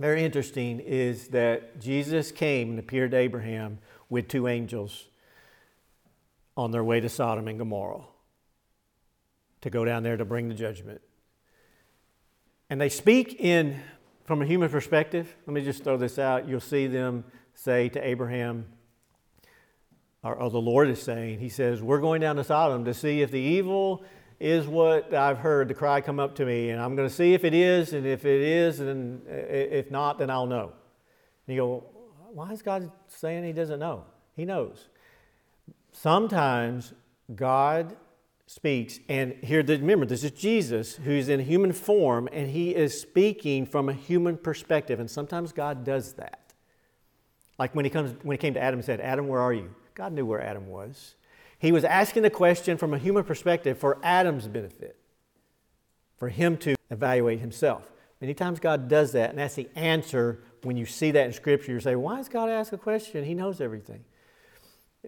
very 0.00 0.24
interesting 0.24 0.80
is 0.80 1.28
that 1.28 1.80
Jesus 1.80 2.32
came 2.32 2.70
and 2.70 2.78
appeared 2.78 3.10
to 3.10 3.16
Abraham 3.16 3.78
with 4.08 4.28
two 4.28 4.46
angels 4.46 5.07
on 6.58 6.72
their 6.72 6.82
way 6.82 6.98
to 6.98 7.08
Sodom 7.08 7.46
and 7.46 7.56
Gomorrah 7.58 8.02
to 9.60 9.70
go 9.70 9.84
down 9.84 10.02
there 10.02 10.16
to 10.16 10.24
bring 10.24 10.48
the 10.48 10.54
judgment. 10.54 11.00
And 12.68 12.80
they 12.80 12.88
speak 12.88 13.40
in 13.40 13.80
from 14.24 14.42
a 14.42 14.44
human 14.44 14.68
perspective. 14.68 15.34
Let 15.46 15.54
me 15.54 15.64
just 15.64 15.84
throw 15.84 15.96
this 15.96 16.18
out. 16.18 16.48
You'll 16.48 16.60
see 16.60 16.88
them 16.88 17.24
say 17.54 17.88
to 17.90 18.06
Abraham, 18.06 18.66
or, 20.22 20.34
or 20.34 20.50
the 20.50 20.60
Lord 20.60 20.88
is 20.88 21.00
saying, 21.00 21.38
He 21.38 21.48
says, 21.48 21.80
We're 21.80 22.00
going 22.00 22.20
down 22.20 22.36
to 22.36 22.44
Sodom 22.44 22.84
to 22.84 22.92
see 22.92 23.22
if 23.22 23.30
the 23.30 23.40
evil 23.40 24.04
is 24.40 24.66
what 24.66 25.14
I've 25.14 25.38
heard 25.38 25.68
the 25.68 25.74
cry 25.74 26.00
come 26.00 26.20
up 26.20 26.34
to 26.36 26.44
me, 26.44 26.70
and 26.70 26.80
I'm 26.80 26.94
going 26.96 27.08
to 27.08 27.14
see 27.14 27.34
if 27.34 27.44
it 27.44 27.54
is, 27.54 27.92
and 27.92 28.06
if 28.06 28.24
it 28.24 28.40
is, 28.40 28.80
and 28.80 29.26
eh, 29.28 29.32
if 29.70 29.90
not, 29.90 30.18
then 30.18 30.28
I'll 30.28 30.46
know. 30.46 30.72
And 31.46 31.56
you 31.56 31.62
go, 31.62 31.84
why 32.32 32.52
is 32.52 32.62
God 32.62 32.90
saying 33.06 33.44
He 33.44 33.52
doesn't 33.52 33.78
know? 33.78 34.04
He 34.36 34.44
knows. 34.44 34.88
Sometimes 35.92 36.92
God 37.34 37.96
speaks, 38.46 39.00
and 39.08 39.34
here, 39.42 39.62
remember, 39.62 40.06
this 40.06 40.24
is 40.24 40.30
Jesus 40.30 40.96
who's 40.96 41.28
in 41.28 41.40
human 41.40 41.72
form, 41.72 42.28
and 42.32 42.50
He 42.50 42.74
is 42.74 42.98
speaking 42.98 43.66
from 43.66 43.88
a 43.88 43.92
human 43.92 44.36
perspective, 44.36 45.00
and 45.00 45.10
sometimes 45.10 45.52
God 45.52 45.84
does 45.84 46.14
that. 46.14 46.54
Like 47.58 47.74
when 47.74 47.84
He 47.84 47.90
comes, 47.90 48.14
when 48.22 48.34
He 48.34 48.38
came 48.38 48.54
to 48.54 48.62
Adam 48.62 48.78
and 48.78 48.84
said, 48.84 49.00
"Adam, 49.00 49.28
where 49.28 49.40
are 49.40 49.52
you?" 49.52 49.74
God 49.94 50.12
knew 50.12 50.24
where 50.24 50.40
Adam 50.40 50.68
was. 50.68 51.16
He 51.58 51.72
was 51.72 51.84
asking 51.84 52.22
the 52.22 52.30
question 52.30 52.78
from 52.78 52.94
a 52.94 52.98
human 52.98 53.24
perspective 53.24 53.78
for 53.78 53.98
Adam's 54.02 54.46
benefit, 54.46 54.96
for 56.16 56.28
him 56.28 56.56
to 56.58 56.76
evaluate 56.90 57.40
himself. 57.40 57.90
Many 58.20 58.34
times 58.34 58.60
God 58.60 58.88
does 58.88 59.12
that, 59.12 59.30
and 59.30 59.38
that's 59.38 59.54
the 59.54 59.68
answer 59.74 60.40
when 60.62 60.76
you 60.76 60.86
see 60.86 61.10
that 61.10 61.26
in 61.26 61.32
Scripture. 61.32 61.72
You 61.72 61.80
say, 61.80 61.96
Why 61.96 62.16
does 62.16 62.28
God 62.28 62.48
ask 62.48 62.72
a 62.72 62.78
question? 62.78 63.24
He 63.24 63.34
knows 63.34 63.60
everything. 63.60 64.04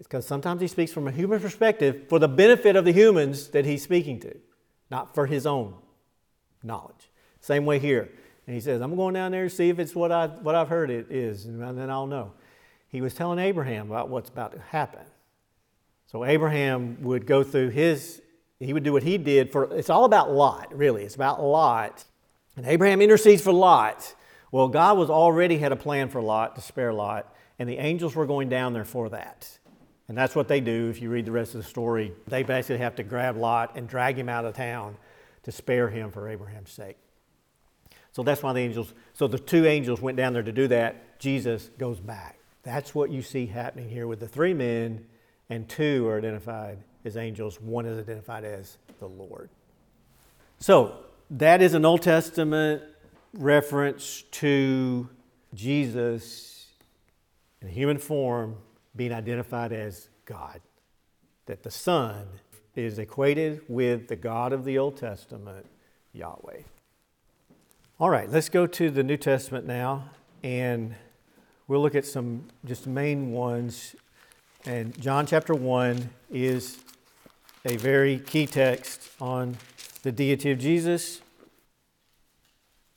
It's 0.01 0.07
because 0.07 0.25
sometimes 0.25 0.61
He 0.61 0.67
speaks 0.67 0.91
from 0.91 1.07
a 1.07 1.11
human 1.11 1.39
perspective 1.39 2.07
for 2.09 2.17
the 2.17 2.27
benefit 2.27 2.75
of 2.75 2.85
the 2.85 2.91
humans 2.91 3.49
that 3.49 3.65
He's 3.65 3.83
speaking 3.83 4.19
to, 4.21 4.35
not 4.89 5.13
for 5.13 5.27
His 5.27 5.45
own 5.45 5.75
knowledge. 6.63 7.11
Same 7.39 7.65
way 7.65 7.77
here. 7.77 8.09
And 8.47 8.55
He 8.55 8.61
says, 8.61 8.81
I'm 8.81 8.95
going 8.95 9.13
down 9.13 9.31
there 9.31 9.43
to 9.43 9.49
see 9.51 9.69
if 9.69 9.77
it's 9.77 9.93
what, 9.93 10.11
I, 10.11 10.25
what 10.25 10.55
I've 10.55 10.69
heard 10.69 10.89
it 10.89 11.11
is, 11.11 11.45
and 11.45 11.61
then 11.77 11.91
I'll 11.91 12.07
know. 12.07 12.31
He 12.87 12.99
was 12.99 13.13
telling 13.13 13.37
Abraham 13.37 13.91
about 13.91 14.09
what's 14.09 14.27
about 14.27 14.53
to 14.53 14.59
happen. 14.59 15.05
So 16.07 16.25
Abraham 16.25 16.97
would 17.03 17.27
go 17.27 17.43
through 17.43 17.69
his, 17.69 18.23
he 18.59 18.73
would 18.73 18.83
do 18.83 18.93
what 18.93 19.03
he 19.03 19.19
did 19.19 19.51
for, 19.51 19.71
it's 19.71 19.91
all 19.91 20.05
about 20.05 20.31
Lot, 20.31 20.75
really. 20.75 21.03
It's 21.03 21.13
about 21.13 21.43
Lot. 21.43 22.05
And 22.57 22.65
Abraham 22.65 23.03
intercedes 23.03 23.43
for 23.43 23.53
Lot. 23.53 24.15
Well, 24.51 24.67
God 24.67 24.97
was 24.97 25.11
already 25.11 25.59
had 25.59 25.71
a 25.71 25.75
plan 25.75 26.09
for 26.09 26.23
Lot, 26.23 26.55
to 26.55 26.61
spare 26.61 26.91
Lot, 26.91 27.31
and 27.59 27.69
the 27.69 27.77
angels 27.77 28.15
were 28.15 28.25
going 28.25 28.49
down 28.49 28.73
there 28.73 28.83
for 28.83 29.07
that. 29.09 29.59
And 30.11 30.17
that's 30.17 30.35
what 30.35 30.49
they 30.49 30.59
do 30.59 30.89
if 30.89 31.01
you 31.01 31.09
read 31.09 31.23
the 31.23 31.31
rest 31.31 31.55
of 31.55 31.63
the 31.63 31.69
story. 31.69 32.11
They 32.27 32.43
basically 32.43 32.79
have 32.79 32.95
to 32.95 33.03
grab 33.03 33.37
Lot 33.37 33.77
and 33.77 33.87
drag 33.87 34.19
him 34.19 34.27
out 34.27 34.43
of 34.43 34.53
town 34.53 34.97
to 35.43 35.53
spare 35.53 35.87
him 35.87 36.11
for 36.11 36.27
Abraham's 36.27 36.69
sake. 36.69 36.97
So 38.11 38.21
that's 38.21 38.43
why 38.43 38.51
the 38.51 38.59
angels, 38.59 38.93
so 39.13 39.27
the 39.27 39.39
two 39.39 39.65
angels 39.65 40.01
went 40.01 40.17
down 40.17 40.33
there 40.33 40.43
to 40.43 40.51
do 40.51 40.67
that. 40.67 41.17
Jesus 41.17 41.69
goes 41.77 42.01
back. 42.01 42.39
That's 42.63 42.93
what 42.93 43.09
you 43.09 43.21
see 43.21 43.45
happening 43.45 43.87
here 43.87 44.05
with 44.05 44.19
the 44.19 44.27
three 44.27 44.53
men 44.53 45.05
and 45.49 45.69
two 45.69 46.05
are 46.09 46.17
identified 46.17 46.79
as 47.05 47.15
angels. 47.15 47.61
One 47.61 47.85
is 47.85 47.97
identified 47.97 48.43
as 48.43 48.79
the 48.99 49.07
Lord. 49.07 49.49
So, 50.59 51.05
that 51.29 51.61
is 51.61 51.73
an 51.73 51.85
Old 51.85 52.01
Testament 52.01 52.83
reference 53.31 54.23
to 54.31 55.07
Jesus 55.53 56.67
in 57.61 57.69
human 57.69 57.97
form 57.97 58.57
being 58.95 59.13
identified 59.13 59.71
as 59.71 60.09
God. 60.25 60.61
That 61.45 61.63
the 61.63 61.71
Son 61.71 62.27
is 62.75 62.99
equated 62.99 63.61
with 63.67 64.07
the 64.07 64.15
God 64.15 64.53
of 64.53 64.63
the 64.63 64.77
Old 64.77 64.97
Testament, 64.97 65.65
Yahweh. 66.13 66.61
All 67.99 68.09
right, 68.09 68.29
let's 68.29 68.49
go 68.49 68.67
to 68.67 68.89
the 68.89 69.03
New 69.03 69.17
Testament 69.17 69.65
now, 69.65 70.09
and 70.43 70.95
we'll 71.67 71.81
look 71.81 71.95
at 71.95 72.05
some 72.05 72.45
just 72.65 72.87
main 72.87 73.31
ones 73.31 73.95
and 74.65 74.99
John 75.01 75.25
chapter 75.25 75.55
1 75.55 76.07
is 76.29 76.77
a 77.65 77.77
very 77.77 78.19
key 78.19 78.45
text 78.45 79.09
on 79.19 79.57
the 80.03 80.11
deity 80.11 80.51
of 80.51 80.59
Jesus. 80.59 81.21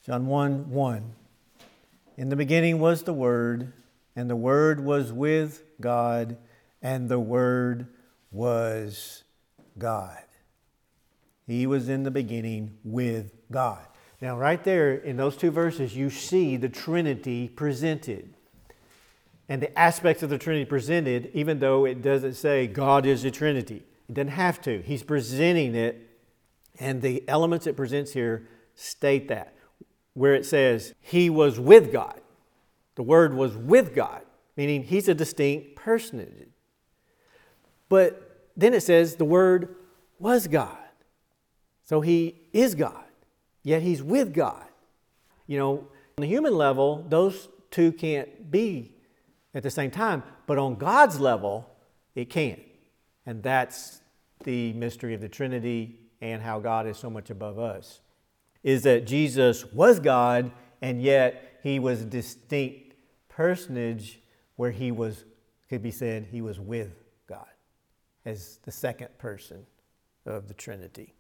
John 0.05 0.27
1 0.27 0.69
1. 0.69 1.13
In 2.19 2.29
the 2.29 2.37
beginning 2.37 2.81
was 2.81 3.05
the 3.05 3.15
Word, 3.15 3.73
and 4.17 4.29
the 4.29 4.37
Word 4.37 4.85
was 4.85 5.13
with 5.13 5.63
God, 5.81 6.37
and 6.83 7.09
the 7.09 7.21
Word 7.21 7.89
was 8.31 9.25
God. 9.79 10.23
He 11.47 11.67
was 11.67 11.89
in 11.89 12.03
the 12.03 12.11
beginning 12.11 12.79
with 12.85 13.33
God. 13.51 13.85
Now, 14.21 14.39
right 14.39 14.63
there 14.63 14.95
in 14.95 15.17
those 15.17 15.37
two 15.37 15.51
verses, 15.51 15.97
you 15.97 16.09
see 16.09 16.57
the 16.57 16.69
Trinity 16.69 17.49
presented 17.49 18.35
and 19.49 19.61
the 19.61 19.79
aspects 19.79 20.23
of 20.23 20.31
the 20.31 20.39
Trinity 20.39 20.65
presented, 20.65 21.31
even 21.35 21.59
though 21.59 21.85
it 21.85 22.03
doesn't 22.03 22.35
say 22.35 22.67
God 22.67 23.05
is 23.05 23.25
a 23.25 23.31
Trinity. 23.31 23.85
It 24.09 24.15
doesn't 24.15 24.29
have 24.29 24.61
to. 24.63 24.81
He's 24.83 25.03
presenting 25.03 25.75
it, 25.75 26.09
and 26.81 27.03
the 27.03 27.23
elements 27.29 27.67
it 27.67 27.77
presents 27.77 28.13
here 28.13 28.49
state 28.75 29.29
that. 29.29 29.55
Where 30.15 30.35
it 30.35 30.47
says, 30.47 30.95
He 31.01 31.29
was 31.29 31.61
with 31.61 31.93
God. 31.93 32.21
The 32.97 33.03
Word 33.03 33.35
was 33.35 33.57
with 33.57 33.95
God, 33.95 34.23
meaning 34.57 34.83
He's 34.85 35.09
a 35.09 35.15
distinct 35.15 35.77
personage. 35.77 36.49
But 37.89 38.49
then 38.57 38.75
it 38.75 38.83
says, 38.83 39.17
The 39.17 39.25
Word 39.25 39.77
was 40.19 40.47
God. 40.47 40.79
So 41.85 42.01
He 42.01 42.37
is 42.53 42.75
God, 42.75 43.05
yet 43.63 43.83
He's 43.83 44.03
with 44.03 44.33
God. 44.33 44.65
You 45.47 45.59
know, 45.59 45.73
on 46.17 46.23
the 46.23 46.27
human 46.27 46.55
level, 46.55 47.05
those 47.09 47.49
two 47.71 47.93
can't 47.93 48.51
be 48.51 48.93
at 49.55 49.63
the 49.63 49.71
same 49.71 49.91
time. 49.91 50.23
But 50.47 50.59
on 50.59 50.77
God's 50.77 51.21
level, 51.21 51.69
it 52.15 52.31
can. 52.31 52.61
And 53.27 53.43
that's 53.43 54.01
the 54.45 54.73
mystery 54.75 55.15
of 55.15 55.21
the 55.21 55.29
Trinity 55.29 55.99
and 56.21 56.43
how 56.43 56.61
God 56.61 56.87
is 56.87 56.97
so 56.97 57.11
much 57.11 57.31
above 57.31 57.59
us. 57.59 58.01
Is 58.63 58.83
that 58.85 59.07
Jesus 59.07 59.65
was 59.73 60.01
God, 60.01 60.51
and 60.81 61.03
yet 61.03 61.59
he 61.63 61.79
was 61.79 62.05
distinct 62.05 62.84
personage 63.35 64.21
where 64.57 64.71
he 64.71 64.93
was, 64.93 65.25
could 65.69 65.83
be 65.83 65.91
said, 65.91 66.29
he 66.31 66.41
was 66.41 66.61
with 66.61 66.93
God 67.29 67.47
as 68.25 68.59
the 68.65 68.73
second 68.73 69.09
person 69.19 69.67
of 70.25 70.49
the 70.49 70.55
Trinity. 70.55 71.15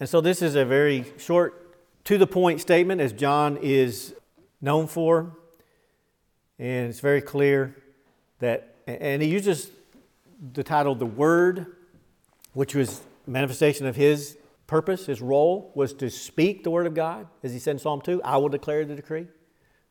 And 0.00 0.08
so 0.08 0.20
this 0.20 0.42
is 0.42 0.56
a 0.56 0.64
very 0.64 1.06
short, 1.18 1.76
to 2.04 2.18
the 2.18 2.26
point 2.26 2.60
statement, 2.60 3.00
as 3.00 3.12
John 3.12 3.56
is 3.62 4.14
known 4.60 4.88
for. 4.88 5.36
And 6.58 6.90
it's 6.90 7.00
very 7.00 7.22
clear 7.22 7.76
that, 8.40 8.74
and 8.86 9.22
he 9.22 9.28
uses 9.28 9.70
the 10.52 10.64
title 10.64 10.94
The 10.94 11.06
Word, 11.06 11.76
which 12.52 12.74
was 12.74 13.00
manifestation 13.26 13.86
of 13.86 13.94
his 13.94 14.36
purpose, 14.66 15.06
his 15.06 15.20
role 15.20 15.70
was 15.74 15.92
to 15.94 16.10
speak 16.10 16.64
the 16.64 16.70
Word 16.70 16.86
of 16.86 16.94
God, 16.94 17.28
as 17.42 17.52
he 17.52 17.58
said 17.58 17.72
in 17.72 17.78
Psalm 17.78 18.00
2 18.00 18.22
I 18.22 18.38
will 18.38 18.48
declare 18.48 18.84
the 18.84 18.96
decree. 18.96 19.28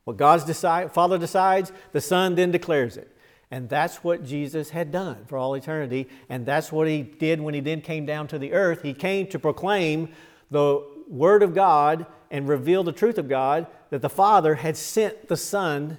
What 0.03 0.17
God's 0.17 0.43
decide, 0.43 0.91
Father 0.91 1.17
decides, 1.17 1.71
the 1.91 2.01
Son 2.01 2.35
then 2.35 2.51
declares 2.51 2.97
it. 2.97 3.15
And 3.51 3.67
that's 3.69 4.03
what 4.03 4.23
Jesus 4.23 4.69
had 4.69 4.91
done 4.91 5.25
for 5.25 5.37
all 5.37 5.53
eternity. 5.55 6.07
And 6.29 6.45
that's 6.45 6.71
what 6.71 6.87
he 6.87 7.01
did 7.01 7.41
when 7.41 7.53
he 7.53 7.59
then 7.59 7.81
came 7.81 8.05
down 8.05 8.27
to 8.29 8.39
the 8.39 8.53
earth. 8.53 8.81
He 8.81 8.93
came 8.93 9.27
to 9.27 9.37
proclaim 9.37 10.09
the 10.49 10.85
Word 11.07 11.43
of 11.43 11.53
God 11.53 12.05
and 12.31 12.47
reveal 12.47 12.83
the 12.83 12.93
truth 12.93 13.17
of 13.17 13.27
God 13.27 13.67
that 13.89 14.01
the 14.01 14.09
Father 14.09 14.55
had 14.55 14.77
sent 14.77 15.27
the 15.27 15.35
Son 15.35 15.97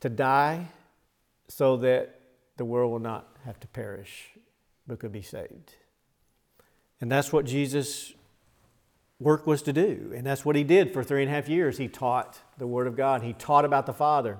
to 0.00 0.08
die 0.08 0.66
so 1.46 1.76
that 1.78 2.20
the 2.56 2.64
world 2.64 2.90
will 2.90 2.98
not 2.98 3.36
have 3.44 3.60
to 3.60 3.68
perish 3.68 4.30
but 4.86 4.98
could 4.98 5.12
be 5.12 5.22
saved. 5.22 5.74
And 7.00 7.10
that's 7.10 7.32
what 7.32 7.44
Jesus' 7.44 8.12
work 9.20 9.46
was 9.46 9.62
to 9.62 9.72
do. 9.72 10.12
And 10.14 10.26
that's 10.26 10.44
what 10.44 10.56
he 10.56 10.64
did 10.64 10.92
for 10.92 11.02
three 11.02 11.22
and 11.22 11.30
a 11.30 11.34
half 11.34 11.48
years. 11.48 11.78
He 11.78 11.88
taught 11.88 12.40
the 12.56 12.66
Word 12.66 12.86
of 12.86 12.96
God, 12.96 13.22
he 13.22 13.32
taught 13.32 13.64
about 13.64 13.86
the 13.86 13.92
Father. 13.92 14.38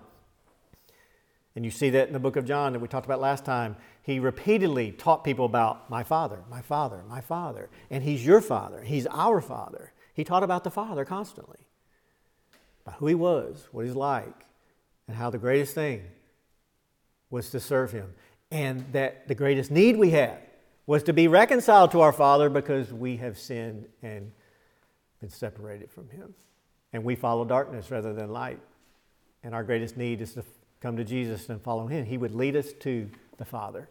And 1.56 1.64
you 1.64 1.70
see 1.72 1.90
that 1.90 2.06
in 2.06 2.12
the 2.12 2.20
book 2.20 2.36
of 2.36 2.44
John 2.44 2.72
that 2.72 2.78
we 2.78 2.86
talked 2.86 3.06
about 3.06 3.20
last 3.20 3.44
time. 3.44 3.76
He 4.02 4.20
repeatedly 4.20 4.92
taught 4.92 5.24
people 5.24 5.44
about 5.44 5.90
my 5.90 6.04
Father, 6.04 6.42
my 6.48 6.62
Father, 6.62 7.02
my 7.08 7.20
Father. 7.20 7.68
And 7.90 8.04
He's 8.04 8.24
your 8.24 8.40
Father, 8.40 8.82
He's 8.82 9.06
our 9.08 9.40
Father. 9.40 9.92
He 10.14 10.24
taught 10.24 10.42
about 10.42 10.64
the 10.64 10.70
Father 10.70 11.04
constantly, 11.04 11.58
about 12.86 12.98
who 12.98 13.06
He 13.06 13.14
was, 13.14 13.68
what 13.72 13.84
He's 13.84 13.94
like, 13.94 14.46
and 15.08 15.16
how 15.16 15.30
the 15.30 15.38
greatest 15.38 15.74
thing 15.74 16.04
was 17.28 17.50
to 17.50 17.60
serve 17.60 17.90
Him, 17.90 18.14
and 18.50 18.84
that 18.92 19.26
the 19.26 19.34
greatest 19.34 19.70
need 19.70 19.96
we 19.96 20.10
had 20.10 20.38
was 20.86 21.02
to 21.02 21.12
be 21.12 21.28
reconciled 21.28 21.90
to 21.90 22.00
our 22.00 22.12
Father 22.12 22.48
because 22.48 22.92
we 22.92 23.16
have 23.16 23.36
sinned 23.36 23.86
and 24.00 24.32
been 25.20 25.31
separated 25.31 25.90
from 25.90 26.09
Him. 26.11 26.35
and 26.92 27.04
we 27.04 27.14
follow 27.14 27.44
darkness 27.44 27.90
rather 27.90 28.14
than 28.14 28.31
light. 28.31 28.61
And 29.42 29.54
our 29.54 29.62
greatest 29.62 29.96
need 29.96 30.20
is 30.20 30.33
to 30.35 30.44
come 30.81 30.96
to 30.96 31.04
Jesus 31.04 31.48
and 31.48 31.61
follow 31.61 31.87
Him. 31.87 32.07
He 32.07 32.16
would 32.16 32.35
lead 32.35 32.57
us 32.57 32.72
to 32.81 33.11
the 33.37 33.44
Father. 33.44 33.88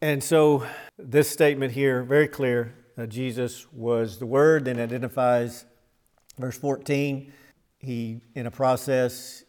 And 0.00 0.22
so, 0.22 0.66
this 0.98 1.28
statement 1.28 1.72
here, 1.72 2.02
very 2.02 2.28
clear 2.28 2.74
Jesus 3.08 3.66
was 3.72 4.18
the 4.18 4.26
Word, 4.26 4.66
then 4.66 4.78
identifies 4.78 5.64
verse 6.38 6.56
14. 6.58 7.32
He, 7.78 8.20
in 8.34 8.46
a 8.46 8.50
process, 8.50 9.44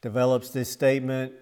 develops 0.00 0.50
this 0.50 0.70
statement 0.70 1.32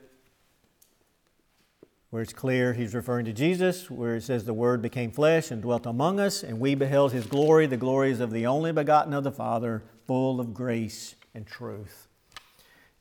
where 2.13 2.21
it's 2.21 2.35
clear 2.35 2.75
he's 2.75 2.95
referring 2.95 3.25
to 3.25 3.33
Jesus, 3.33 3.91
where 3.91 4.17
it 4.17 4.23
says, 4.23 4.45
The 4.45 4.53
Word 4.53 4.83
became 4.83 5.11
flesh 5.11 5.51
and 5.51 5.63
dwelt 5.63 5.87
among 5.87 6.21
us, 6.21 6.43
and 6.43 6.61
we 6.61 6.75
beheld 6.75 7.13
his 7.13 7.25
glory, 7.25 7.65
the 7.65 7.79
glories 7.79 8.21
of 8.21 8.33
the 8.33 8.47
only 8.47 8.71
begotten 8.71 9.15
of 9.15 9.25
the 9.25 9.33
Father, 9.33 9.83
full 10.07 10.39
of 10.39 10.53
grace 10.53 11.15
and 11.35 11.47
truth. 11.47 12.09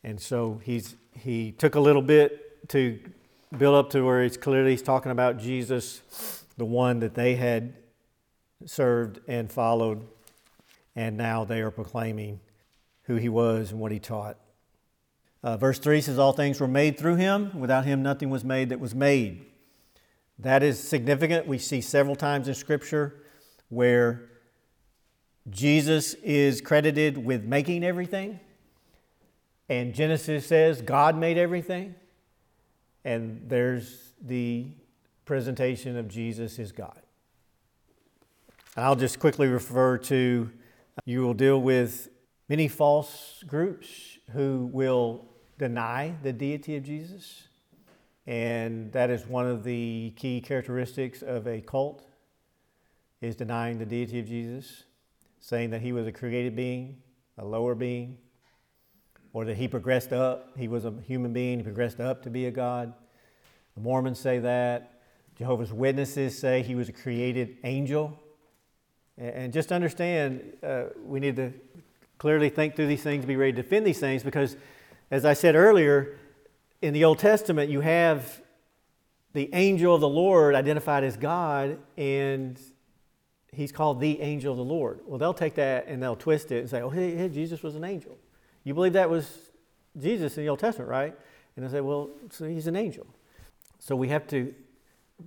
And 0.01 0.17
so 0.17 0.61
he's, 0.63 0.95
he 1.13 1.51
took 1.51 1.75
a 1.75 1.79
little 1.81 2.01
bit 2.01 2.69
to 2.69 3.01
build 3.57 3.75
up 3.75 3.89
to 3.89 4.05
where 4.05 4.23
it's 4.23 4.37
clearly 4.37 4.71
he's 4.71 4.81
talking 4.81 5.11
about 5.11 5.37
Jesus, 5.37 6.45
the 6.55 6.63
one 6.63 7.01
that 7.01 7.13
they 7.13 7.35
had 7.35 7.73
served 8.65 9.19
and 9.27 9.51
followed, 9.51 10.07
and 10.95 11.17
now 11.17 11.43
they 11.43 11.59
are 11.59 11.71
proclaiming 11.71 12.39
who 13.03 13.17
he 13.17 13.27
was 13.27 13.71
and 13.71 13.81
what 13.81 13.91
he 13.91 13.99
taught. 13.99 14.37
Uh, 15.43 15.57
verse 15.57 15.79
3 15.79 16.01
says, 16.01 16.19
All 16.19 16.33
things 16.33 16.59
were 16.59 16.67
made 16.67 16.97
through 16.97 17.15
him. 17.15 17.59
Without 17.59 17.85
him, 17.85 18.03
nothing 18.03 18.29
was 18.29 18.43
made 18.43 18.69
that 18.69 18.79
was 18.79 18.93
made. 18.93 19.45
That 20.37 20.63
is 20.63 20.79
significant. 20.79 21.47
We 21.47 21.57
see 21.57 21.81
several 21.81 22.15
times 22.15 22.47
in 22.47 22.55
Scripture 22.55 23.23
where 23.69 24.29
Jesus 25.49 26.13
is 26.15 26.61
credited 26.61 27.17
with 27.17 27.43
making 27.43 27.83
everything. 27.83 28.39
And 29.69 29.93
Genesis 29.93 30.45
says 30.45 30.81
God 30.81 31.17
made 31.17 31.37
everything. 31.37 31.95
And 33.03 33.43
there's 33.47 34.13
the 34.21 34.67
presentation 35.25 35.97
of 35.97 36.07
Jesus 36.07 36.59
as 36.59 36.71
God. 36.71 37.01
I'll 38.77 38.95
just 38.95 39.19
quickly 39.19 39.47
refer 39.47 39.97
to 39.97 40.51
you 41.05 41.21
will 41.21 41.33
deal 41.33 41.61
with 41.61 42.09
many 42.47 42.67
false 42.67 43.43
groups 43.47 44.19
who 44.33 44.69
will 44.71 45.30
deny 45.61 46.15
the 46.23 46.33
deity 46.33 46.75
of 46.75 46.83
Jesus. 46.83 47.43
And 48.25 48.91
that 48.93 49.11
is 49.11 49.27
one 49.27 49.45
of 49.45 49.63
the 49.63 50.11
key 50.15 50.41
characteristics 50.41 51.21
of 51.21 51.47
a 51.47 51.61
cult 51.61 52.03
is 53.21 53.35
denying 53.35 53.77
the 53.77 53.85
deity 53.85 54.19
of 54.19 54.25
Jesus, 54.25 54.85
saying 55.39 55.69
that 55.69 55.81
he 55.81 55.91
was 55.91 56.07
a 56.07 56.11
created 56.11 56.55
being, 56.55 56.97
a 57.37 57.45
lower 57.45 57.75
being, 57.75 58.17
or 59.33 59.45
that 59.45 59.55
he 59.55 59.67
progressed 59.67 60.11
up, 60.11 60.49
he 60.57 60.67
was 60.67 60.83
a 60.83 60.93
human 61.05 61.31
being, 61.31 61.59
he 61.59 61.63
progressed 61.63 61.99
up 61.99 62.23
to 62.23 62.31
be 62.31 62.47
a 62.47 62.51
God. 62.51 62.91
The 63.75 63.81
Mormons 63.81 64.19
say 64.19 64.39
that. 64.39 65.01
Jehovah's 65.37 65.71
Witnesses 65.71 66.37
say 66.37 66.63
he 66.63 66.73
was 66.73 66.89
a 66.89 66.91
created 66.91 67.57
angel. 67.63 68.19
And 69.17 69.53
just 69.53 69.71
understand, 69.71 70.41
uh, 70.63 70.85
we 71.05 71.19
need 71.19 71.35
to 71.35 71.53
clearly 72.17 72.49
think 72.49 72.75
through 72.75 72.87
these 72.87 73.03
things, 73.03 73.25
be 73.25 73.35
ready 73.35 73.51
to 73.51 73.61
defend 73.61 73.85
these 73.85 73.99
things 73.99 74.23
because 74.23 74.55
as 75.11 75.25
I 75.25 75.33
said 75.33 75.55
earlier, 75.55 76.17
in 76.81 76.93
the 76.93 77.03
Old 77.03 77.19
Testament, 77.19 77.69
you 77.69 77.81
have 77.81 78.41
the 79.33 79.49
angel 79.53 79.93
of 79.93 79.99
the 79.99 80.09
Lord 80.09 80.55
identified 80.55 81.03
as 81.03 81.17
God, 81.17 81.77
and 81.97 82.57
he's 83.51 83.73
called 83.73 83.99
the 83.99 84.21
angel 84.21 84.53
of 84.53 84.57
the 84.57 84.63
Lord. 84.63 85.01
Well, 85.05 85.19
they'll 85.19 85.33
take 85.33 85.55
that 85.55 85.87
and 85.87 86.01
they'll 86.01 86.15
twist 86.15 86.51
it 86.53 86.59
and 86.59 86.69
say, 86.69 86.81
oh, 86.81 86.89
hey, 86.89 87.15
hey 87.15 87.27
Jesus 87.27 87.61
was 87.61 87.75
an 87.75 87.83
angel. 87.83 88.17
You 88.63 88.73
believe 88.73 88.93
that 88.93 89.09
was 89.09 89.51
Jesus 89.99 90.37
in 90.37 90.43
the 90.43 90.49
Old 90.49 90.59
Testament, 90.59 90.89
right? 90.89 91.13
And 91.55 91.65
they 91.65 91.69
say, 91.69 91.81
well, 91.81 92.09
so 92.29 92.45
he's 92.45 92.67
an 92.67 92.77
angel. 92.77 93.05
So 93.79 93.97
we 93.97 94.07
have 94.07 94.27
to 94.27 94.53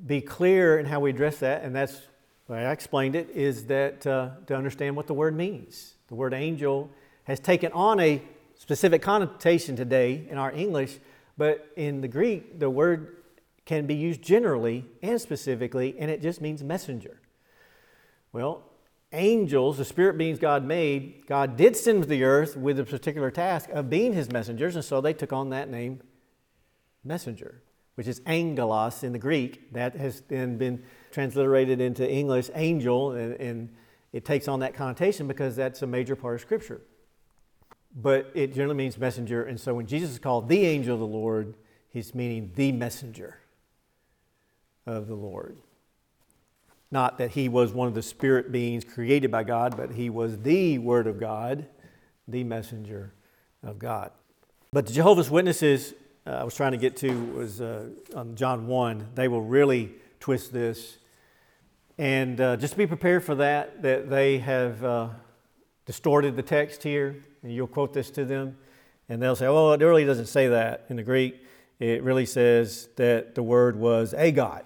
be 0.06 0.22
clear 0.22 0.78
in 0.78 0.86
how 0.86 1.00
we 1.00 1.10
address 1.10 1.38
that, 1.38 1.62
and 1.62 1.76
that's 1.76 2.00
why 2.46 2.64
I 2.64 2.72
explained 2.72 3.16
it, 3.16 3.28
is 3.30 3.66
that 3.66 4.06
uh, 4.06 4.30
to 4.46 4.56
understand 4.56 4.96
what 4.96 5.06
the 5.06 5.14
word 5.14 5.36
means. 5.36 5.94
The 6.08 6.14
word 6.14 6.32
angel 6.32 6.90
has 7.24 7.38
taken 7.38 7.70
on 7.72 8.00
a 8.00 8.22
specific 8.64 9.02
connotation 9.02 9.76
today 9.76 10.26
in 10.30 10.38
our 10.38 10.50
English, 10.50 10.98
but 11.36 11.68
in 11.76 12.00
the 12.00 12.08
Greek, 12.08 12.58
the 12.58 12.70
word 12.70 13.18
can 13.66 13.84
be 13.84 13.94
used 13.94 14.22
generally 14.22 14.86
and 15.02 15.20
specifically, 15.20 15.94
and 15.98 16.10
it 16.10 16.22
just 16.22 16.40
means 16.40 16.64
messenger. 16.64 17.20
Well, 18.32 18.62
angels, 19.12 19.76
the 19.76 19.84
spirit 19.84 20.16
beings 20.16 20.38
God 20.38 20.64
made, 20.64 21.26
God 21.26 21.58
did 21.58 21.76
send 21.76 22.04
to 22.04 22.08
the 22.08 22.24
earth 22.24 22.56
with 22.56 22.78
a 22.80 22.84
particular 22.84 23.30
task 23.30 23.68
of 23.68 23.90
being 23.90 24.14
his 24.14 24.32
messengers, 24.32 24.76
and 24.76 24.84
so 24.84 25.02
they 25.02 25.12
took 25.12 25.34
on 25.34 25.50
that 25.50 25.68
name, 25.68 26.00
messenger, 27.04 27.60
which 27.96 28.08
is 28.08 28.22
angelos 28.24 29.04
in 29.04 29.12
the 29.12 29.18
Greek. 29.18 29.74
That 29.74 29.94
has 29.96 30.22
then 30.22 30.56
been 30.56 30.82
transliterated 31.10 31.82
into 31.82 32.10
English, 32.10 32.48
angel, 32.54 33.12
and, 33.12 33.34
and 33.34 33.74
it 34.14 34.24
takes 34.24 34.48
on 34.48 34.60
that 34.60 34.72
connotation 34.72 35.28
because 35.28 35.54
that's 35.54 35.82
a 35.82 35.86
major 35.86 36.16
part 36.16 36.36
of 36.36 36.40
Scripture 36.40 36.80
but 37.94 38.30
it 38.34 38.54
generally 38.54 38.76
means 38.76 38.98
messenger. 38.98 39.44
And 39.44 39.60
so 39.60 39.74
when 39.74 39.86
Jesus 39.86 40.10
is 40.10 40.18
called 40.18 40.48
the 40.48 40.66
angel 40.66 40.94
of 40.94 41.00
the 41.00 41.06
Lord, 41.06 41.54
he's 41.88 42.14
meaning 42.14 42.50
the 42.54 42.72
messenger 42.72 43.38
of 44.86 45.06
the 45.06 45.14
Lord. 45.14 45.56
Not 46.90 47.18
that 47.18 47.32
he 47.32 47.48
was 47.48 47.72
one 47.72 47.88
of 47.88 47.94
the 47.94 48.02
spirit 48.02 48.52
beings 48.52 48.84
created 48.84 49.30
by 49.30 49.44
God, 49.44 49.76
but 49.76 49.92
he 49.92 50.10
was 50.10 50.38
the 50.38 50.78
Word 50.78 51.06
of 51.06 51.18
God, 51.18 51.66
the 52.26 52.44
messenger 52.44 53.12
of 53.62 53.78
God. 53.78 54.10
But 54.72 54.86
the 54.86 54.92
Jehovah's 54.92 55.30
Witnesses, 55.30 55.94
uh, 56.26 56.30
I 56.30 56.44
was 56.44 56.54
trying 56.54 56.72
to 56.72 56.78
get 56.78 56.96
to, 56.98 57.12
was 57.32 57.60
uh, 57.60 57.88
on 58.14 58.34
John 58.34 58.66
1. 58.66 59.08
They 59.14 59.28
will 59.28 59.42
really 59.42 59.92
twist 60.20 60.52
this. 60.52 60.98
And 61.96 62.40
uh, 62.40 62.56
just 62.56 62.76
be 62.76 62.86
prepared 62.86 63.22
for 63.22 63.36
that, 63.36 63.82
that 63.82 64.10
they 64.10 64.38
have 64.38 64.84
uh, 64.84 65.08
distorted 65.86 66.34
the 66.34 66.42
text 66.42 66.82
here 66.82 67.16
and 67.44 67.54
you'll 67.54 67.68
quote 67.68 67.92
this 67.92 68.10
to 68.12 68.24
them, 68.24 68.56
and 69.08 69.22
they'll 69.22 69.36
say, 69.36 69.46
well, 69.46 69.74
it 69.74 69.80
really 69.80 70.04
doesn't 70.04 70.26
say 70.26 70.48
that 70.48 70.86
in 70.88 70.96
the 70.96 71.02
Greek. 71.02 71.40
It 71.78 72.02
really 72.02 72.26
says 72.26 72.88
that 72.96 73.34
the 73.34 73.42
word 73.42 73.76
was 73.76 74.14
a 74.14 74.32
God, 74.32 74.64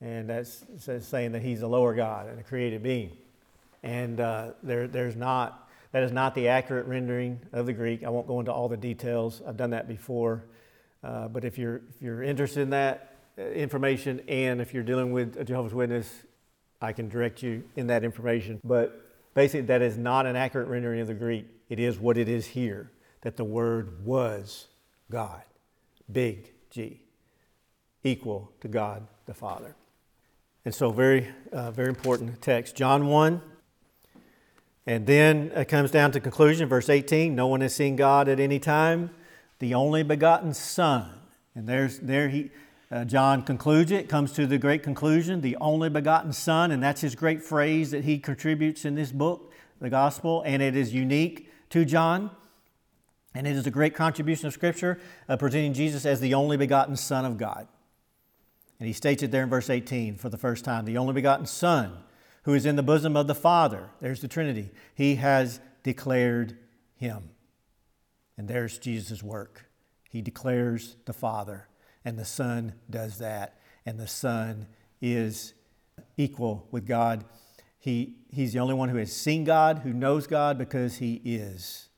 and 0.00 0.28
that's 0.28 0.64
saying 1.00 1.32
that 1.32 1.42
He's 1.42 1.62
a 1.62 1.68
lower 1.68 1.94
God 1.94 2.28
and 2.28 2.40
a 2.40 2.42
created 2.42 2.82
being." 2.82 3.12
And 3.82 4.18
uh, 4.18 4.52
there, 4.62 4.88
there's 4.88 5.16
not 5.16 5.68
that 5.92 6.02
is 6.02 6.10
not 6.10 6.34
the 6.34 6.48
accurate 6.48 6.86
rendering 6.86 7.38
of 7.52 7.66
the 7.66 7.72
Greek. 7.72 8.02
I 8.02 8.08
won't 8.08 8.26
go 8.26 8.40
into 8.40 8.52
all 8.52 8.68
the 8.68 8.76
details. 8.76 9.42
I've 9.46 9.56
done 9.56 9.70
that 9.70 9.86
before, 9.86 10.44
uh, 11.04 11.28
but 11.28 11.44
if 11.44 11.56
you're 11.58 11.82
if 11.94 12.02
you're 12.02 12.22
interested 12.22 12.62
in 12.62 12.70
that 12.70 13.16
uh, 13.38 13.42
information, 13.42 14.20
and 14.26 14.60
if 14.60 14.74
you're 14.74 14.82
dealing 14.82 15.12
with 15.12 15.36
a 15.36 15.44
Jehovah's 15.44 15.74
Witness, 15.74 16.10
I 16.80 16.92
can 16.92 17.08
direct 17.08 17.42
you 17.42 17.62
in 17.76 17.86
that 17.88 18.02
information. 18.02 18.60
But 18.64 19.34
basically, 19.34 19.66
that 19.66 19.82
is 19.82 19.98
not 19.98 20.26
an 20.26 20.34
accurate 20.34 20.68
rendering 20.68 21.00
of 21.00 21.06
the 21.06 21.14
Greek 21.14 21.46
it 21.74 21.80
is 21.80 21.98
what 21.98 22.16
it 22.16 22.28
is 22.28 22.46
here 22.46 22.92
that 23.22 23.36
the 23.36 23.42
Word 23.42 24.06
was 24.06 24.68
God, 25.10 25.42
big 26.12 26.52
G, 26.70 27.00
equal 28.04 28.52
to 28.60 28.68
God 28.68 29.08
the 29.26 29.34
Father. 29.34 29.74
And 30.64 30.72
so, 30.72 30.92
very, 30.92 31.26
uh, 31.50 31.72
very 31.72 31.88
important 31.88 32.40
text. 32.40 32.76
John 32.76 33.08
1. 33.08 33.42
And 34.86 35.04
then 35.04 35.50
it 35.52 35.64
comes 35.64 35.90
down 35.90 36.12
to 36.12 36.20
conclusion, 36.20 36.68
verse 36.68 36.88
18 36.88 37.34
No 37.34 37.48
one 37.48 37.60
has 37.60 37.74
seen 37.74 37.96
God 37.96 38.28
at 38.28 38.38
any 38.38 38.60
time, 38.60 39.10
the 39.58 39.74
only 39.74 40.04
begotten 40.04 40.54
Son. 40.54 41.10
And 41.56 41.68
there's, 41.68 41.98
there 41.98 42.28
he, 42.28 42.50
uh, 42.92 43.04
John 43.04 43.42
concludes 43.42 43.90
it, 43.90 44.08
comes 44.08 44.30
to 44.34 44.46
the 44.46 44.58
great 44.58 44.84
conclusion, 44.84 45.40
the 45.40 45.56
only 45.56 45.88
begotten 45.88 46.32
Son, 46.32 46.70
and 46.70 46.80
that's 46.80 47.00
his 47.00 47.16
great 47.16 47.42
phrase 47.42 47.90
that 47.90 48.04
he 48.04 48.20
contributes 48.20 48.84
in 48.84 48.94
this 48.94 49.10
book, 49.10 49.52
the 49.80 49.90
Gospel, 49.90 50.40
and 50.46 50.62
it 50.62 50.76
is 50.76 50.94
unique 50.94 51.50
to 51.74 51.84
John. 51.84 52.30
And 53.34 53.48
it 53.48 53.56
is 53.56 53.66
a 53.66 53.70
great 53.70 53.96
contribution 53.96 54.46
of 54.46 54.52
Scripture 54.52 55.00
uh, 55.28 55.36
presenting 55.36 55.74
Jesus 55.74 56.06
as 56.06 56.20
the 56.20 56.34
only 56.34 56.56
begotten 56.56 56.94
Son 56.94 57.24
of 57.24 57.36
God. 57.36 57.66
And 58.78 58.86
he 58.86 58.92
states 58.92 59.24
it 59.24 59.32
there 59.32 59.42
in 59.42 59.48
verse 59.48 59.68
18 59.68 60.16
for 60.16 60.28
the 60.28 60.38
first 60.38 60.64
time 60.64 60.84
the 60.84 60.96
only 60.98 61.14
begotten 61.14 61.46
Son 61.46 61.92
who 62.44 62.54
is 62.54 62.64
in 62.64 62.76
the 62.76 62.82
bosom 62.84 63.16
of 63.16 63.26
the 63.26 63.34
Father. 63.34 63.90
There's 64.00 64.20
the 64.20 64.28
Trinity. 64.28 64.70
He 64.94 65.16
has 65.16 65.58
declared 65.82 66.56
him. 66.94 67.30
And 68.38 68.46
there's 68.46 68.78
Jesus' 68.78 69.20
work. 69.20 69.68
He 70.08 70.22
declares 70.22 70.94
the 71.06 71.12
Father, 71.12 71.66
and 72.04 72.16
the 72.16 72.24
Son 72.24 72.74
does 72.88 73.18
that. 73.18 73.58
And 73.84 73.98
the 73.98 74.06
Son 74.06 74.68
is 75.02 75.54
equal 76.16 76.68
with 76.70 76.86
God 76.86 77.24
he, 77.84 78.14
he's 78.30 78.54
the 78.54 78.60
only 78.60 78.72
one 78.72 78.88
who 78.88 78.96
has 78.96 79.12
seen 79.12 79.44
God, 79.44 79.80
who 79.80 79.92
knows 79.92 80.26
God, 80.26 80.56
because 80.56 80.96
he 80.96 81.20
is 81.22 81.90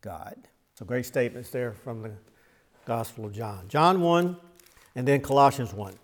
God. 0.00 0.34
So, 0.74 0.84
great 0.84 1.06
statements 1.06 1.50
there 1.50 1.72
from 1.72 2.02
the 2.02 2.10
Gospel 2.84 3.24
of 3.24 3.32
John. 3.34 3.68
John 3.68 4.00
1 4.00 4.36
and 4.96 5.06
then 5.06 5.20
Colossians 5.20 5.72
1. 5.72 5.94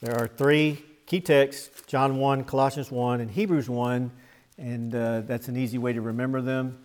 There 0.00 0.16
are 0.16 0.28
three 0.28 0.84
key 1.04 1.20
texts 1.20 1.82
John 1.88 2.18
1, 2.18 2.44
Colossians 2.44 2.92
1, 2.92 3.20
and 3.20 3.28
Hebrews 3.28 3.68
1 3.68 4.08
and 4.56 4.94
uh, 4.94 5.22
that's 5.22 5.48
an 5.48 5.56
easy 5.56 5.78
way 5.78 5.92
to 5.92 6.00
remember 6.00 6.40
them. 6.40 6.80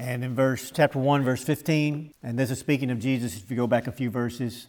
And 0.00 0.24
in 0.24 0.34
verse 0.34 0.72
chapter 0.74 0.98
1, 0.98 1.22
verse 1.22 1.44
15, 1.44 2.12
and 2.24 2.36
this 2.36 2.50
is 2.50 2.58
speaking 2.58 2.90
of 2.90 2.98
Jesus, 2.98 3.36
if 3.36 3.48
you 3.48 3.56
go 3.56 3.68
back 3.68 3.86
a 3.86 3.92
few 3.92 4.10
verses, 4.10 4.66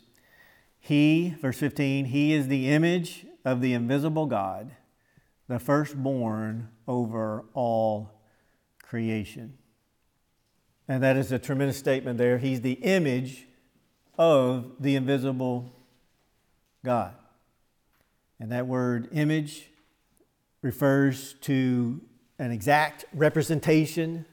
he, 0.79 1.33
verse 1.41 1.57
15, 1.57 2.05
he 2.05 2.33
is 2.33 2.49
the 2.49 2.69
image 2.69 3.25
of 3.43 3.61
the 3.61 3.73
invisible 3.73 4.27
God, 4.27 4.75
the 5.49 5.59
firstborn 5.59 6.69
over 6.87 7.43
all 7.53 8.21
creation. 8.83 9.57
And 10.87 11.03
that 11.03 11.17
is 11.17 11.31
a 11.31 11.39
tremendous 11.39 11.77
statement 11.77 12.17
there. 12.17 12.37
He's 12.37 12.61
the 12.61 12.73
image 12.73 13.47
of 14.17 14.73
the 14.79 14.95
invisible 14.95 15.73
God. 16.85 17.15
And 18.39 18.51
that 18.51 18.67
word 18.67 19.09
image 19.11 19.69
refers 20.61 21.33
to 21.41 21.99
an 22.37 22.51
exact 22.51 23.05
representation 23.13 24.25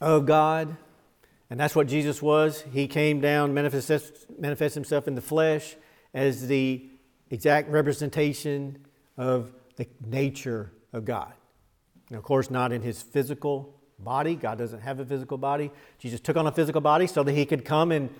of 0.00 0.24
God. 0.24 0.76
And 1.50 1.60
that's 1.60 1.76
what 1.76 1.86
Jesus 1.86 2.22
was. 2.22 2.64
He 2.72 2.88
came 2.88 3.20
down, 3.20 3.52
manifest, 3.52 4.26
manifest 4.38 4.74
himself 4.74 5.06
in 5.06 5.14
the 5.14 5.20
flesh 5.20 5.76
as 6.14 6.48
the 6.48 6.88
exact 7.30 7.68
representation 7.68 8.86
of 9.18 9.52
the 9.76 9.86
nature 10.04 10.72
of 10.92 11.04
God. 11.04 11.32
And 12.08 12.18
of 12.18 12.24
course, 12.24 12.50
not 12.50 12.72
in 12.72 12.82
his 12.82 13.02
physical 13.02 13.80
body. 13.98 14.34
God 14.34 14.58
doesn't 14.58 14.80
have 14.80 15.00
a 15.00 15.04
physical 15.04 15.38
body. 15.38 15.70
Jesus 15.98 16.20
took 16.20 16.36
on 16.36 16.46
a 16.46 16.52
physical 16.52 16.80
body 16.80 17.06
so 17.06 17.22
that 17.22 17.32
he 17.32 17.46
could 17.46 17.64
come 17.64 17.92
and 17.92 18.10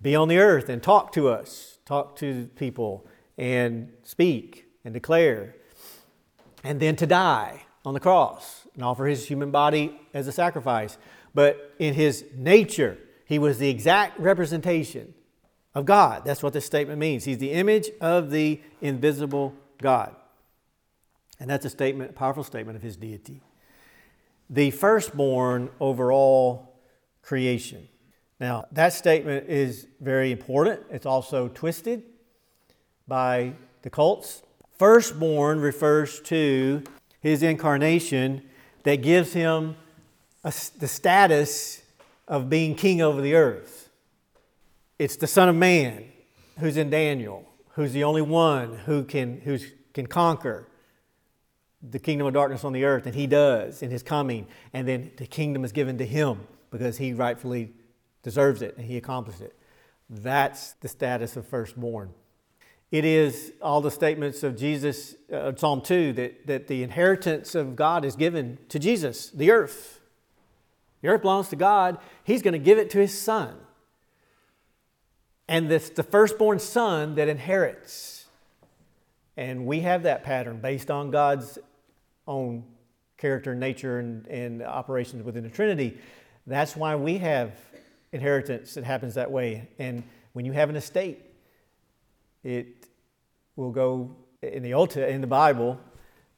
be 0.00 0.14
on 0.16 0.28
the 0.28 0.38
earth 0.38 0.68
and 0.68 0.82
talk 0.82 1.12
to 1.12 1.28
us, 1.28 1.78
talk 1.84 2.16
to 2.16 2.50
people, 2.56 3.06
and 3.38 3.92
speak 4.02 4.66
and 4.84 4.92
declare. 4.92 5.54
And 6.64 6.80
then 6.80 6.96
to 6.96 7.06
die 7.06 7.64
on 7.84 7.94
the 7.94 8.00
cross 8.00 8.66
and 8.74 8.84
offer 8.84 9.06
his 9.06 9.26
human 9.26 9.50
body 9.50 9.98
as 10.12 10.26
a 10.28 10.32
sacrifice. 10.32 10.98
But 11.34 11.74
in 11.78 11.94
his 11.94 12.24
nature, 12.34 12.98
he 13.24 13.38
was 13.38 13.58
the 13.58 13.68
exact 13.68 14.18
representation 14.20 15.14
of 15.74 15.86
God. 15.86 16.24
That's 16.24 16.42
what 16.42 16.52
this 16.52 16.66
statement 16.66 16.98
means. 16.98 17.24
He's 17.24 17.38
the 17.38 17.52
image 17.52 17.90
of 18.00 18.30
the 18.30 18.60
invisible 18.80 19.54
God. 19.78 20.14
And 21.40 21.50
that's 21.50 21.64
a 21.64 21.70
statement, 21.70 22.10
a 22.10 22.12
powerful 22.12 22.44
statement 22.44 22.76
of 22.76 22.82
his 22.82 22.96
deity. 22.96 23.42
The 24.50 24.70
firstborn 24.70 25.70
over 25.80 26.12
all 26.12 26.76
creation. 27.22 27.88
Now, 28.38 28.66
that 28.72 28.92
statement 28.92 29.48
is 29.48 29.86
very 30.00 30.32
important. 30.32 30.82
It's 30.90 31.06
also 31.06 31.48
twisted 31.48 32.02
by 33.06 33.54
the 33.82 33.90
cults. 33.90 34.42
Firstborn 34.78 35.60
refers 35.60 36.20
to 36.22 36.82
his 37.20 37.42
incarnation 37.42 38.42
that 38.82 38.96
gives 38.96 39.32
him 39.32 39.76
a, 40.44 40.52
the 40.78 40.88
status 40.88 41.82
of 42.26 42.50
being 42.50 42.74
king 42.74 43.00
over 43.00 43.20
the 43.20 43.34
earth. 43.34 43.90
It's 44.98 45.16
the 45.16 45.26
Son 45.26 45.48
of 45.48 45.54
Man 45.54 46.04
who's 46.58 46.76
in 46.76 46.90
Daniel, 46.90 47.48
who's 47.70 47.92
the 47.92 48.04
only 48.04 48.22
one 48.22 48.76
who 48.86 49.04
can, 49.04 49.40
who 49.40 49.58
can 49.94 50.06
conquer 50.06 50.66
the 51.90 51.98
kingdom 51.98 52.26
of 52.26 52.34
darkness 52.34 52.64
on 52.64 52.72
the 52.72 52.84
earth, 52.84 53.06
and 53.06 53.14
he 53.14 53.26
does 53.26 53.82
in 53.82 53.90
his 53.90 54.02
coming. 54.02 54.46
And 54.72 54.86
then 54.86 55.12
the 55.16 55.26
kingdom 55.26 55.64
is 55.64 55.72
given 55.72 55.98
to 55.98 56.06
him 56.06 56.46
because 56.70 56.98
he 56.98 57.12
rightfully 57.12 57.72
deserves 58.22 58.62
it 58.62 58.76
and 58.76 58.86
he 58.86 58.96
accomplished 58.96 59.40
it. 59.40 59.56
That's 60.08 60.72
the 60.74 60.88
status 60.88 61.36
of 61.36 61.46
firstborn. 61.46 62.10
It 62.90 63.04
is 63.04 63.52
all 63.62 63.80
the 63.80 63.90
statements 63.90 64.42
of 64.42 64.56
Jesus, 64.56 65.14
uh, 65.32 65.52
Psalm 65.56 65.80
2, 65.80 66.12
that, 66.12 66.46
that 66.46 66.66
the 66.68 66.82
inheritance 66.82 67.54
of 67.54 67.74
God 67.74 68.04
is 68.04 68.16
given 68.16 68.58
to 68.68 68.78
Jesus, 68.78 69.30
the 69.30 69.50
earth. 69.50 70.00
The 71.00 71.08
earth 71.08 71.22
belongs 71.22 71.48
to 71.48 71.56
God. 71.56 71.98
He's 72.22 72.42
going 72.42 72.52
to 72.52 72.58
give 72.58 72.78
it 72.78 72.90
to 72.90 72.98
his 72.98 73.18
son. 73.18 73.56
And 75.48 75.72
it's 75.72 75.88
the 75.88 76.02
firstborn 76.02 76.58
son 76.58 77.14
that 77.14 77.28
inherits. 77.28 78.26
And 79.36 79.66
we 79.66 79.80
have 79.80 80.02
that 80.02 80.22
pattern 80.22 80.60
based 80.60 80.90
on 80.90 81.10
God's 81.10 81.58
own 82.26 82.64
character, 83.16 83.54
nature, 83.54 83.98
and, 83.98 84.26
and 84.26 84.62
operations 84.62 85.22
within 85.22 85.42
the 85.42 85.48
Trinity. 85.48 85.98
That's 86.46 86.76
why 86.76 86.96
we 86.96 87.18
have 87.18 87.52
inheritance 88.12 88.74
that 88.74 88.84
happens 88.84 89.14
that 89.14 89.30
way. 89.30 89.68
And 89.78 90.02
when 90.32 90.44
you 90.44 90.52
have 90.52 90.70
an 90.70 90.76
estate, 90.76 91.20
it 92.42 92.88
will 93.56 93.70
go 93.70 94.16
in 94.42 94.62
the 94.62 94.74
Old 94.74 94.96
in 94.96 95.20
the 95.20 95.26
Bible. 95.26 95.78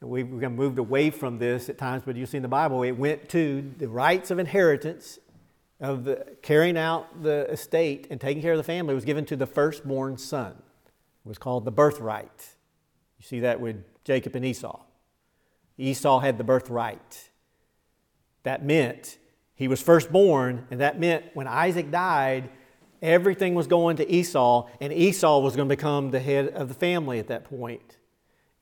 We've 0.01 0.29
moved 0.29 0.79
away 0.79 1.09
from 1.09 1.39
this 1.39 1.71
at 1.71 1.79
times, 1.79 2.03
but 2.05 2.17
you 2.17 2.27
see 2.27 2.37
in 2.37 2.43
the 2.43 2.49
Bible, 2.49 2.83
it 2.83 2.93
went 2.93 3.29
to 3.31 3.73
the 3.79 3.89
rights 3.89 4.31
of 4.31 4.39
inheritance 4.39 5.19
of 5.81 6.05
the, 6.05 6.27
carrying 6.43 6.77
out 6.77 7.23
the 7.23 7.51
estate 7.51 8.07
and 8.11 8.21
taking 8.21 8.43
care 8.43 8.53
of 8.53 8.59
the 8.59 8.65
family 8.65 8.95
was 8.95 9.05
given 9.05 9.25
to 9.27 9.37
the 9.37 9.47
firstborn 9.47 10.19
son. 10.19 10.53
It 10.53 11.29
was 11.29 11.39
called 11.39 11.65
the 11.65 11.71
birthright. 11.71 12.49
You 13.19 13.25
see 13.25 13.41
that 13.41 13.61
with 13.61 13.83
Jacob 14.05 14.37
and 14.37 14.45
Esau. 14.45 14.81
Esau 15.79 16.21
had 16.21 16.39
the 16.39 16.45
birthright. 16.45 17.31
That 18.43 18.65
meant 18.65 19.19
he 19.55 19.69
was 19.69 19.81
firstborn, 19.81 20.67
and 20.71 20.81
that 20.81 20.99
meant 21.01 21.25
when 21.35 21.47
Isaac 21.47 21.91
died, 21.91 22.51
everything 23.01 23.55
was 23.55 23.67
going 23.67 23.97
to 23.97 24.11
Esau, 24.11 24.69
and 24.81 24.93
Esau 24.93 25.41
was 25.41 25.57
going 25.57 25.69
to 25.69 25.75
become 25.77 26.11
the 26.11 26.21
head 26.21 26.49
of 26.49 26.69
the 26.69 26.75
family 26.75 27.19
at 27.19 27.29
that 27.29 27.45
point 27.45 27.99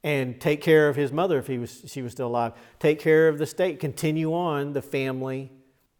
and 0.04 0.40
take 0.40 0.60
care 0.60 0.88
of 0.88 0.96
his 0.96 1.12
mother 1.12 1.38
if 1.38 1.46
he 1.46 1.58
was, 1.58 1.82
she 1.86 2.02
was 2.02 2.12
still 2.12 2.26
alive, 2.26 2.52
take 2.78 2.98
care 2.98 3.28
of 3.28 3.38
the 3.38 3.46
state, 3.46 3.78
continue 3.78 4.34
on 4.34 4.72
the 4.72 4.82
family 4.82 5.50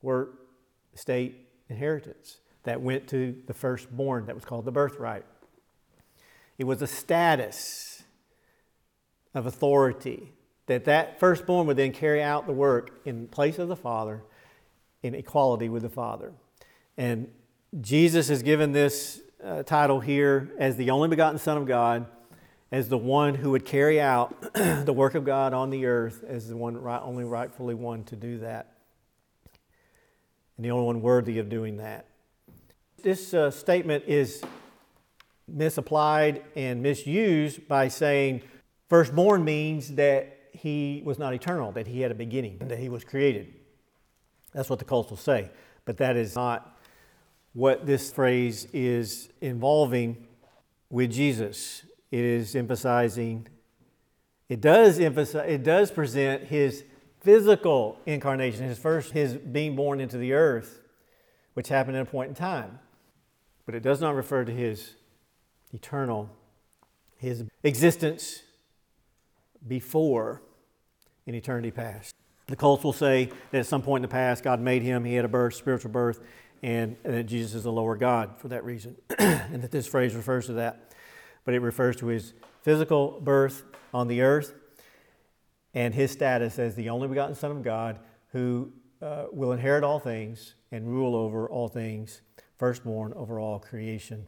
work, 0.03 0.40
state 0.94 1.48
inheritance 1.68 2.40
that 2.64 2.81
went 2.81 3.09
to 3.09 3.37
the 3.46 3.55
firstborn, 3.55 4.27
that 4.27 4.35
was 4.35 4.44
called 4.44 4.64
the 4.64 4.72
birthright. 4.72 5.25
It 6.59 6.64
was 6.64 6.83
a 6.83 6.87
status 6.87 8.03
of 9.35 9.46
authority 9.46 10.33
that 10.66 10.85
that 10.85 11.18
firstborn 11.18 11.66
would 11.66 11.77
then 11.77 11.92
carry 11.92 12.22
out 12.22 12.46
the 12.46 12.53
work 12.53 13.01
in 13.05 13.27
place 13.29 13.59
of 13.59 13.68
the 13.68 13.77
Father 13.77 14.22
in 15.03 15.14
equality 15.14 15.68
with 15.68 15.83
the 15.83 15.88
Father. 15.88 16.33
And 16.96 17.29
Jesus 17.81 18.31
is 18.31 18.42
given 18.42 18.72
this 18.72 19.20
uh, 19.42 19.62
title 19.62 20.01
here 20.01 20.53
as 20.59 20.77
the 20.77 20.90
only 20.90 21.09
begotten 21.09 21.38
Son 21.38 21.57
of 21.57 21.66
God, 21.66 22.07
as 22.70 22.88
the 22.88 22.98
one 22.98 23.35
who 23.35 23.51
would 23.51 23.64
carry 23.64 24.01
out 24.01 24.40
the 24.55 24.92
work 24.92 25.14
of 25.14 25.25
God 25.25 25.53
on 25.53 25.70
the 25.70 25.87
earth, 25.87 26.22
as 26.27 26.48
the 26.48 26.57
one 26.57 26.77
right, 26.77 27.01
only 27.03 27.25
rightfully 27.25 27.75
one 27.75 28.05
to 28.05 28.16
do 28.16 28.38
that, 28.38 28.75
and 30.57 30.64
the 30.64 30.70
only 30.70 30.87
one 30.87 31.03
worthy 31.03 31.38
of 31.38 31.48
doing 31.48 31.79
that. 31.79 32.07
This 33.03 33.35
uh, 33.35 33.51
statement 33.51 34.05
is 34.07 34.42
misapplied 35.48 36.42
and 36.55 36.83
misused 36.83 37.66
by 37.66 37.88
saying 37.88 38.42
firstborn 38.88 39.44
means 39.44 39.94
that 39.96 40.38
he 40.53 41.03
was 41.05 41.19
not 41.19 41.35
eternal, 41.35 41.73
that 41.73 41.87
he 41.87 42.01
had 42.01 42.11
a 42.11 42.15
beginning, 42.15 42.59
that 42.59 42.79
he 42.79 42.88
was 42.88 43.05
created. 43.05 43.53
That's 44.53 44.69
what 44.71 44.79
the 44.79 44.85
cults 44.85 45.11
will 45.11 45.17
say. 45.17 45.51
But 45.85 45.97
that 45.99 46.17
is 46.17 46.37
not 46.37 46.79
what 47.55 47.87
this 47.87 48.11
phrase 48.11 48.67
is 48.73 49.29
involving 49.41 50.27
with 50.91 51.11
Jesus. 51.11 51.85
It 52.11 52.25
is 52.25 52.55
emphasizing, 52.55 53.49
it 54.49 54.61
does 54.61 55.01
emphasize, 55.01 55.51
it 55.51 55.62
does 55.62 55.91
present 55.91 56.45
his 56.45 56.85
physical 57.21 57.99
incarnation, 58.05 58.69
his 58.69 58.79
first, 58.79 59.12
his 59.12 59.35
being 59.35 59.75
born 59.75 60.01
into 60.01 60.19
the 60.19 60.35
earth, 60.35 60.83
which 61.55 61.69
happened 61.69 61.97
at 61.97 62.03
a 62.03 62.11
point 62.11 62.29
in 62.29 62.35
time. 62.35 62.79
But 63.65 63.75
it 63.75 63.83
does 63.83 64.01
not 64.01 64.15
refer 64.15 64.45
to 64.45 64.53
his 64.53 64.95
eternal, 65.73 66.29
his 67.17 67.45
existence 67.62 68.43
before 69.66 70.42
in 71.27 71.35
eternity 71.35 71.70
past. 71.70 72.14
The 72.46 72.57
cults 72.57 72.85
will 72.85 72.92
say 72.92 73.31
that 73.51 73.59
at 73.61 73.66
some 73.66 73.83
point 73.83 74.05
in 74.05 74.09
the 74.09 74.12
past, 74.12 74.42
God 74.42 74.61
made 74.61 74.83
him, 74.83 75.05
he 75.05 75.14
had 75.14 75.25
a 75.25 75.29
birth, 75.29 75.55
spiritual 75.55 75.90
birth, 75.90 76.20
and, 76.62 76.96
and 77.05 77.14
that 77.14 77.25
Jesus 77.25 77.55
is 77.55 77.64
a 77.64 77.70
lower 77.70 77.96
God 77.96 78.38
for 78.38 78.48
that 78.48 78.64
reason, 78.64 78.96
and 79.18 79.62
that 79.62 79.70
this 79.70 79.87
phrase 79.87 80.14
refers 80.14 80.46
to 80.46 80.55
that. 80.55 80.92
But 81.44 81.55
it 81.55 81.61
refers 81.61 81.96
to 81.96 82.07
his 82.07 82.35
physical 82.62 83.20
birth 83.20 83.64
on 83.92 84.09
the 84.09 84.22
earth 84.22 84.55
and 85.75 85.94
his 85.94 86.11
status 86.11 86.59
as 86.59 86.75
the 86.75 86.90
only 86.90 87.09
begotten 87.09 87.35
Son 87.35 87.51
of 87.51 87.62
God 87.62 87.98
who 88.33 88.72
uh, 89.01 89.25
will 89.33 89.53
inherit 89.53 89.85
all 89.85 89.98
things 89.98 90.55
and 90.70 90.88
rule 90.88 91.14
over 91.16 91.48
all 91.48 91.68
things, 91.68 92.20
firstborn 92.59 93.12
over 93.14 93.38
all 93.40 93.59
creation. 93.59 94.27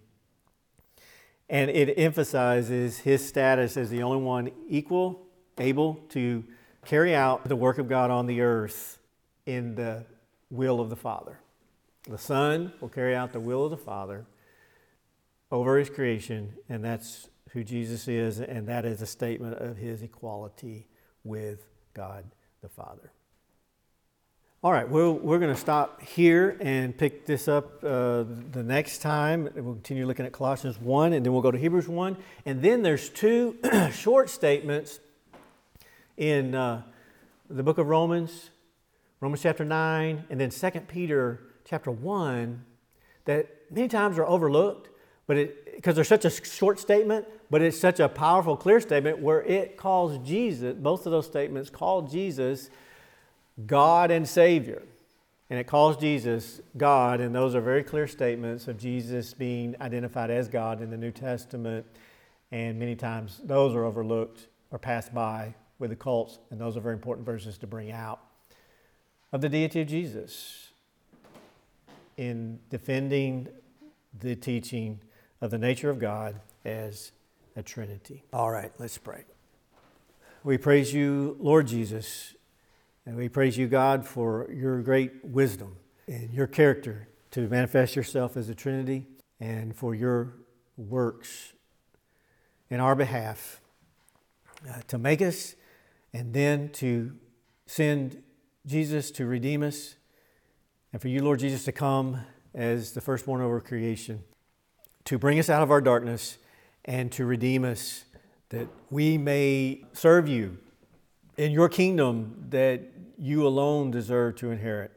And 1.49 1.71
it 1.71 1.95
emphasizes 1.99 2.99
his 2.99 3.27
status 3.27 3.77
as 3.77 3.91
the 3.91 4.03
only 4.03 4.23
one 4.23 4.51
equal, 4.69 5.27
able 5.59 5.97
to 6.11 6.45
carry 6.85 7.15
out 7.15 7.49
the 7.49 7.57
work 7.57 7.79
of 7.79 7.89
God 7.89 8.11
on 8.11 8.27
the 8.27 8.41
earth 8.41 8.99
in 9.47 9.75
the 9.75 10.05
will 10.51 10.81
of 10.81 10.91
the 10.91 10.97
Father. 10.97 11.39
The 12.09 12.19
Son 12.19 12.73
will 12.81 12.89
carry 12.89 13.15
out 13.15 13.33
the 13.33 13.41
will 13.41 13.65
of 13.65 13.71
the 13.71 13.77
Father 13.77 14.27
over 15.51 15.79
his 15.79 15.89
creation, 15.89 16.55
and 16.69 16.85
that's 16.85 17.29
who 17.51 17.65
Jesus 17.65 18.09
is, 18.09 18.41
and 18.41 18.67
that 18.69 18.85
is 18.85 19.01
a 19.01 19.07
statement 19.07 19.59
of 19.59 19.77
his 19.77 20.03
equality 20.03 20.87
with 21.23 21.67
God 21.95 22.25
the 22.61 22.69
Father. 22.69 23.14
All 24.65 24.73
right, 24.73 24.89
we're, 24.89 25.11
we're 25.11 25.39
going 25.39 25.53
to 25.53 25.61
stop 25.61 26.01
here 26.01 26.57
and 26.59 26.97
pick 26.97 27.27
this 27.27 27.49
up 27.49 27.85
uh, 27.85 28.25
the 28.51 28.63
next 28.65 29.03
time. 29.03 29.51
We'll 29.55 29.75
continue 29.75 30.07
looking 30.07 30.25
at 30.25 30.33
Colossians 30.33 30.81
1, 30.81 31.13
and 31.13 31.23
then 31.23 31.35
we'll 31.35 31.43
go 31.43 31.51
to 31.51 31.59
Hebrews 31.59 31.87
1. 31.87 32.17
And 32.47 32.63
then 32.63 32.83
there's 32.83 33.11
two 33.11 33.59
short 33.93 34.31
statements 34.31 35.01
in 36.17 36.55
uh, 36.55 36.81
the 37.51 37.63
book 37.63 37.77
of 37.77 37.89
Romans, 37.89 38.49
Romans 39.21 39.43
chapter 39.43 39.67
9, 39.67 40.25
and 40.31 40.41
then 40.41 40.49
2 40.49 40.71
Peter 40.89 41.41
chapter 41.67 41.91
1 41.91 42.65
that 43.27 43.47
many 43.71 43.87
times 43.87 44.17
are 44.17 44.25
overlooked, 44.25 44.89
but 45.27 45.37
it 45.37 45.75
because 45.77 45.95
they're 45.95 46.05
such 46.05 46.25
a 46.25 46.31
short 46.31 46.81
statement, 46.81 47.27
but 47.51 47.61
it's 47.61 47.79
such 47.79 48.01
a 48.01 48.09
powerful, 48.09 48.57
clear 48.57 48.81
statement 48.81 49.19
where 49.19 49.43
it 49.43 49.77
calls 49.77 50.27
Jesus, 50.27 50.75
both 50.75 51.05
of 51.05 51.13
those 51.13 51.27
statements 51.27 51.69
call 51.69 52.01
Jesus 52.01 52.71
God 53.67 54.11
and 54.11 54.29
Savior. 54.29 54.83
And 55.51 55.59
it 55.59 55.67
calls 55.67 55.97
Jesus 55.97 56.61
God, 56.77 57.21
and 57.21 57.35
those 57.35 57.55
are 57.55 57.61
very 57.61 57.85
clear 57.85 58.07
statements 58.07 58.67
of 58.67 58.79
Jesus 58.79 59.35
being 59.35 59.77
identified 59.81 60.31
as 60.31 60.49
God 60.49 60.81
in 60.81 60.91
the 60.91 60.97
New 60.97 61.11
Testament. 61.13 61.87
And 62.51 62.79
many 62.79 62.97
times 62.97 63.41
those 63.45 63.75
are 63.75 63.85
overlooked 63.85 64.49
or 64.71 64.79
passed 64.79 65.15
by 65.15 65.55
with 65.79 65.91
the 65.91 65.97
cults, 65.97 66.39
and 66.51 66.61
those 66.61 66.77
are 66.77 66.81
very 66.81 66.95
important 66.95 67.27
verses 67.27 67.59
to 67.59 67.67
bring 67.67 67.93
out 67.93 68.21
of 69.33 69.41
the 69.41 69.49
deity 69.49 69.81
of 69.81 69.89
Jesus 69.89 70.71
in 72.17 72.61
defending 72.71 73.49
the 74.21 74.37
teaching 74.37 75.01
of 75.41 75.51
the 75.51 75.59
nature 75.59 75.91
of 75.91 75.99
God 75.99 76.41
as 76.65 77.13
a 77.57 77.63
Trinity. 77.63 78.23
All 78.33 78.51
right, 78.51 78.73
let's 78.79 78.99
pray. 78.99 79.25
We 80.43 80.59
praise 80.59 80.95
you, 80.95 81.37
Lord 81.41 81.67
Jesus, 81.67 82.34
and 83.07 83.17
we 83.17 83.29
praise 83.29 83.59
you, 83.59 83.67
God, 83.67 84.07
for 84.07 84.49
your 84.53 84.81
great 84.83 85.25
wisdom 85.25 85.77
and 86.07 86.33
your 86.33 86.47
character 86.47 87.09
to 87.33 87.49
manifest 87.49 87.97
yourself 87.97 88.37
as 88.37 88.49
a 88.49 88.55
Trinity 88.55 89.07
and 89.41 89.77
for 89.77 89.95
your 89.95 90.35
works 90.77 91.53
in 92.71 92.81
our 92.81 92.95
behalf 92.95 93.61
uh, 94.69 94.81
to 94.89 94.99
make 94.99 95.21
us 95.21 95.55
and 96.13 96.33
then 96.33 96.71
to 96.71 97.13
send 97.67 98.23
Jesus 98.67 99.11
to 99.13 99.27
redeem 99.27 99.63
us 99.63 99.97
and 100.95 101.03
for 101.03 101.09
you, 101.09 101.25
Lord 101.25 101.41
Jesus, 101.41 101.65
to 101.65 101.73
come 101.73 102.21
as 102.55 102.93
the 102.93 103.01
firstborn 103.01 103.41
over 103.41 103.61
creation, 103.61 104.23
to 105.07 105.19
bring 105.19 105.41
us 105.41 105.51
out 105.51 105.61
of 105.61 105.73
our 105.73 105.81
darkness 105.81 106.39
and 106.85 107.11
to 107.11 107.27
redeem 107.27 107.65
us, 107.65 108.05
that 108.51 108.69
we 108.91 109.19
may 109.19 109.85
serve 109.93 110.29
you 110.29 110.59
in 111.37 111.51
your 111.51 111.69
kingdom 111.69 112.47
that 112.51 112.94
you 113.19 113.47
alone 113.47 113.91
deserve 113.91 114.37
to 114.37 114.51
inherit, 114.51 114.93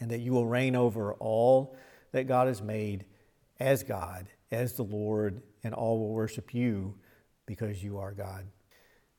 and 0.00 0.10
that 0.10 0.20
you 0.20 0.32
will 0.32 0.46
reign 0.46 0.76
over 0.76 1.14
all 1.14 1.76
that 2.12 2.24
God 2.24 2.46
has 2.46 2.62
made 2.62 3.04
as 3.60 3.82
God, 3.82 4.28
as 4.50 4.74
the 4.74 4.82
Lord, 4.82 5.42
and 5.62 5.74
all 5.74 5.98
will 5.98 6.12
worship 6.12 6.52
you 6.54 6.94
because 7.46 7.82
you 7.82 7.98
are 7.98 8.12
God. 8.12 8.46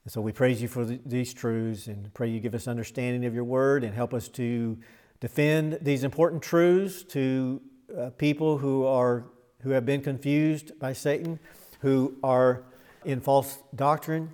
And 0.03 0.11
so 0.11 0.21
we 0.21 0.31
praise 0.31 0.61
you 0.61 0.67
for 0.67 0.83
these 0.83 1.33
truths 1.33 1.87
and 1.87 2.13
pray 2.13 2.29
you 2.29 2.39
give 2.39 2.55
us 2.55 2.67
understanding 2.67 3.25
of 3.25 3.33
your 3.33 3.45
word 3.45 3.83
and 3.83 3.93
help 3.93 4.13
us 4.13 4.27
to 4.29 4.77
defend 5.21 5.79
these 5.81 6.03
important 6.03 6.41
truths 6.41 7.03
to 7.03 7.61
uh, 7.97 8.09
people 8.11 8.57
who 8.57 8.85
are 8.85 9.25
who 9.61 9.69
have 9.69 9.85
been 9.85 10.01
confused 10.01 10.77
by 10.77 10.91
Satan, 10.91 11.39
who 11.79 12.17
are 12.21 12.65
in 13.05 13.21
false 13.21 13.59
doctrine 13.75 14.29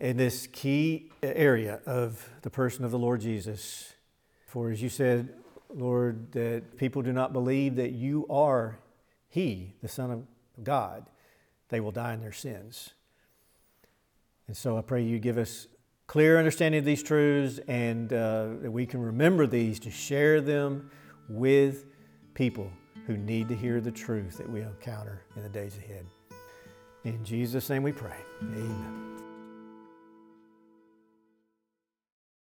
in 0.00 0.16
this 0.16 0.46
key 0.48 1.10
area 1.22 1.80
of 1.86 2.28
the 2.42 2.50
person 2.50 2.84
of 2.84 2.90
the 2.90 2.98
Lord 2.98 3.20
Jesus. 3.20 3.92
For 4.46 4.70
as 4.70 4.82
you 4.82 4.88
said, 4.88 5.30
Lord, 5.74 6.32
that 6.32 6.76
people 6.76 7.02
do 7.02 7.12
not 7.12 7.32
believe 7.32 7.76
that 7.76 7.92
you 7.92 8.26
are 8.28 8.78
He, 9.28 9.74
the 9.82 9.88
Son 9.88 10.10
of 10.10 10.24
God, 10.62 11.06
they 11.68 11.80
will 11.80 11.92
die 11.92 12.14
in 12.14 12.20
their 12.20 12.32
sins. 12.32 12.90
And 14.46 14.56
so 14.56 14.76
I 14.76 14.82
pray 14.82 15.02
you 15.02 15.18
give 15.18 15.38
us 15.38 15.66
clear 16.06 16.38
understanding 16.38 16.78
of 16.78 16.84
these 16.84 17.02
truths 17.02 17.58
and 17.66 18.12
uh, 18.12 18.48
that 18.60 18.70
we 18.70 18.86
can 18.86 19.00
remember 19.00 19.46
these 19.46 19.80
to 19.80 19.90
share 19.90 20.40
them 20.40 20.90
with 21.28 21.86
people 22.34 22.70
who 23.06 23.16
need 23.16 23.48
to 23.48 23.56
hear 23.56 23.80
the 23.80 23.90
truth 23.90 24.38
that 24.38 24.48
we 24.48 24.60
encounter 24.60 25.22
in 25.36 25.42
the 25.42 25.48
days 25.48 25.76
ahead. 25.76 26.06
In 27.04 27.24
Jesus' 27.24 27.68
name 27.68 27.82
we 27.82 27.92
pray. 27.92 28.16
Amen. 28.42 29.23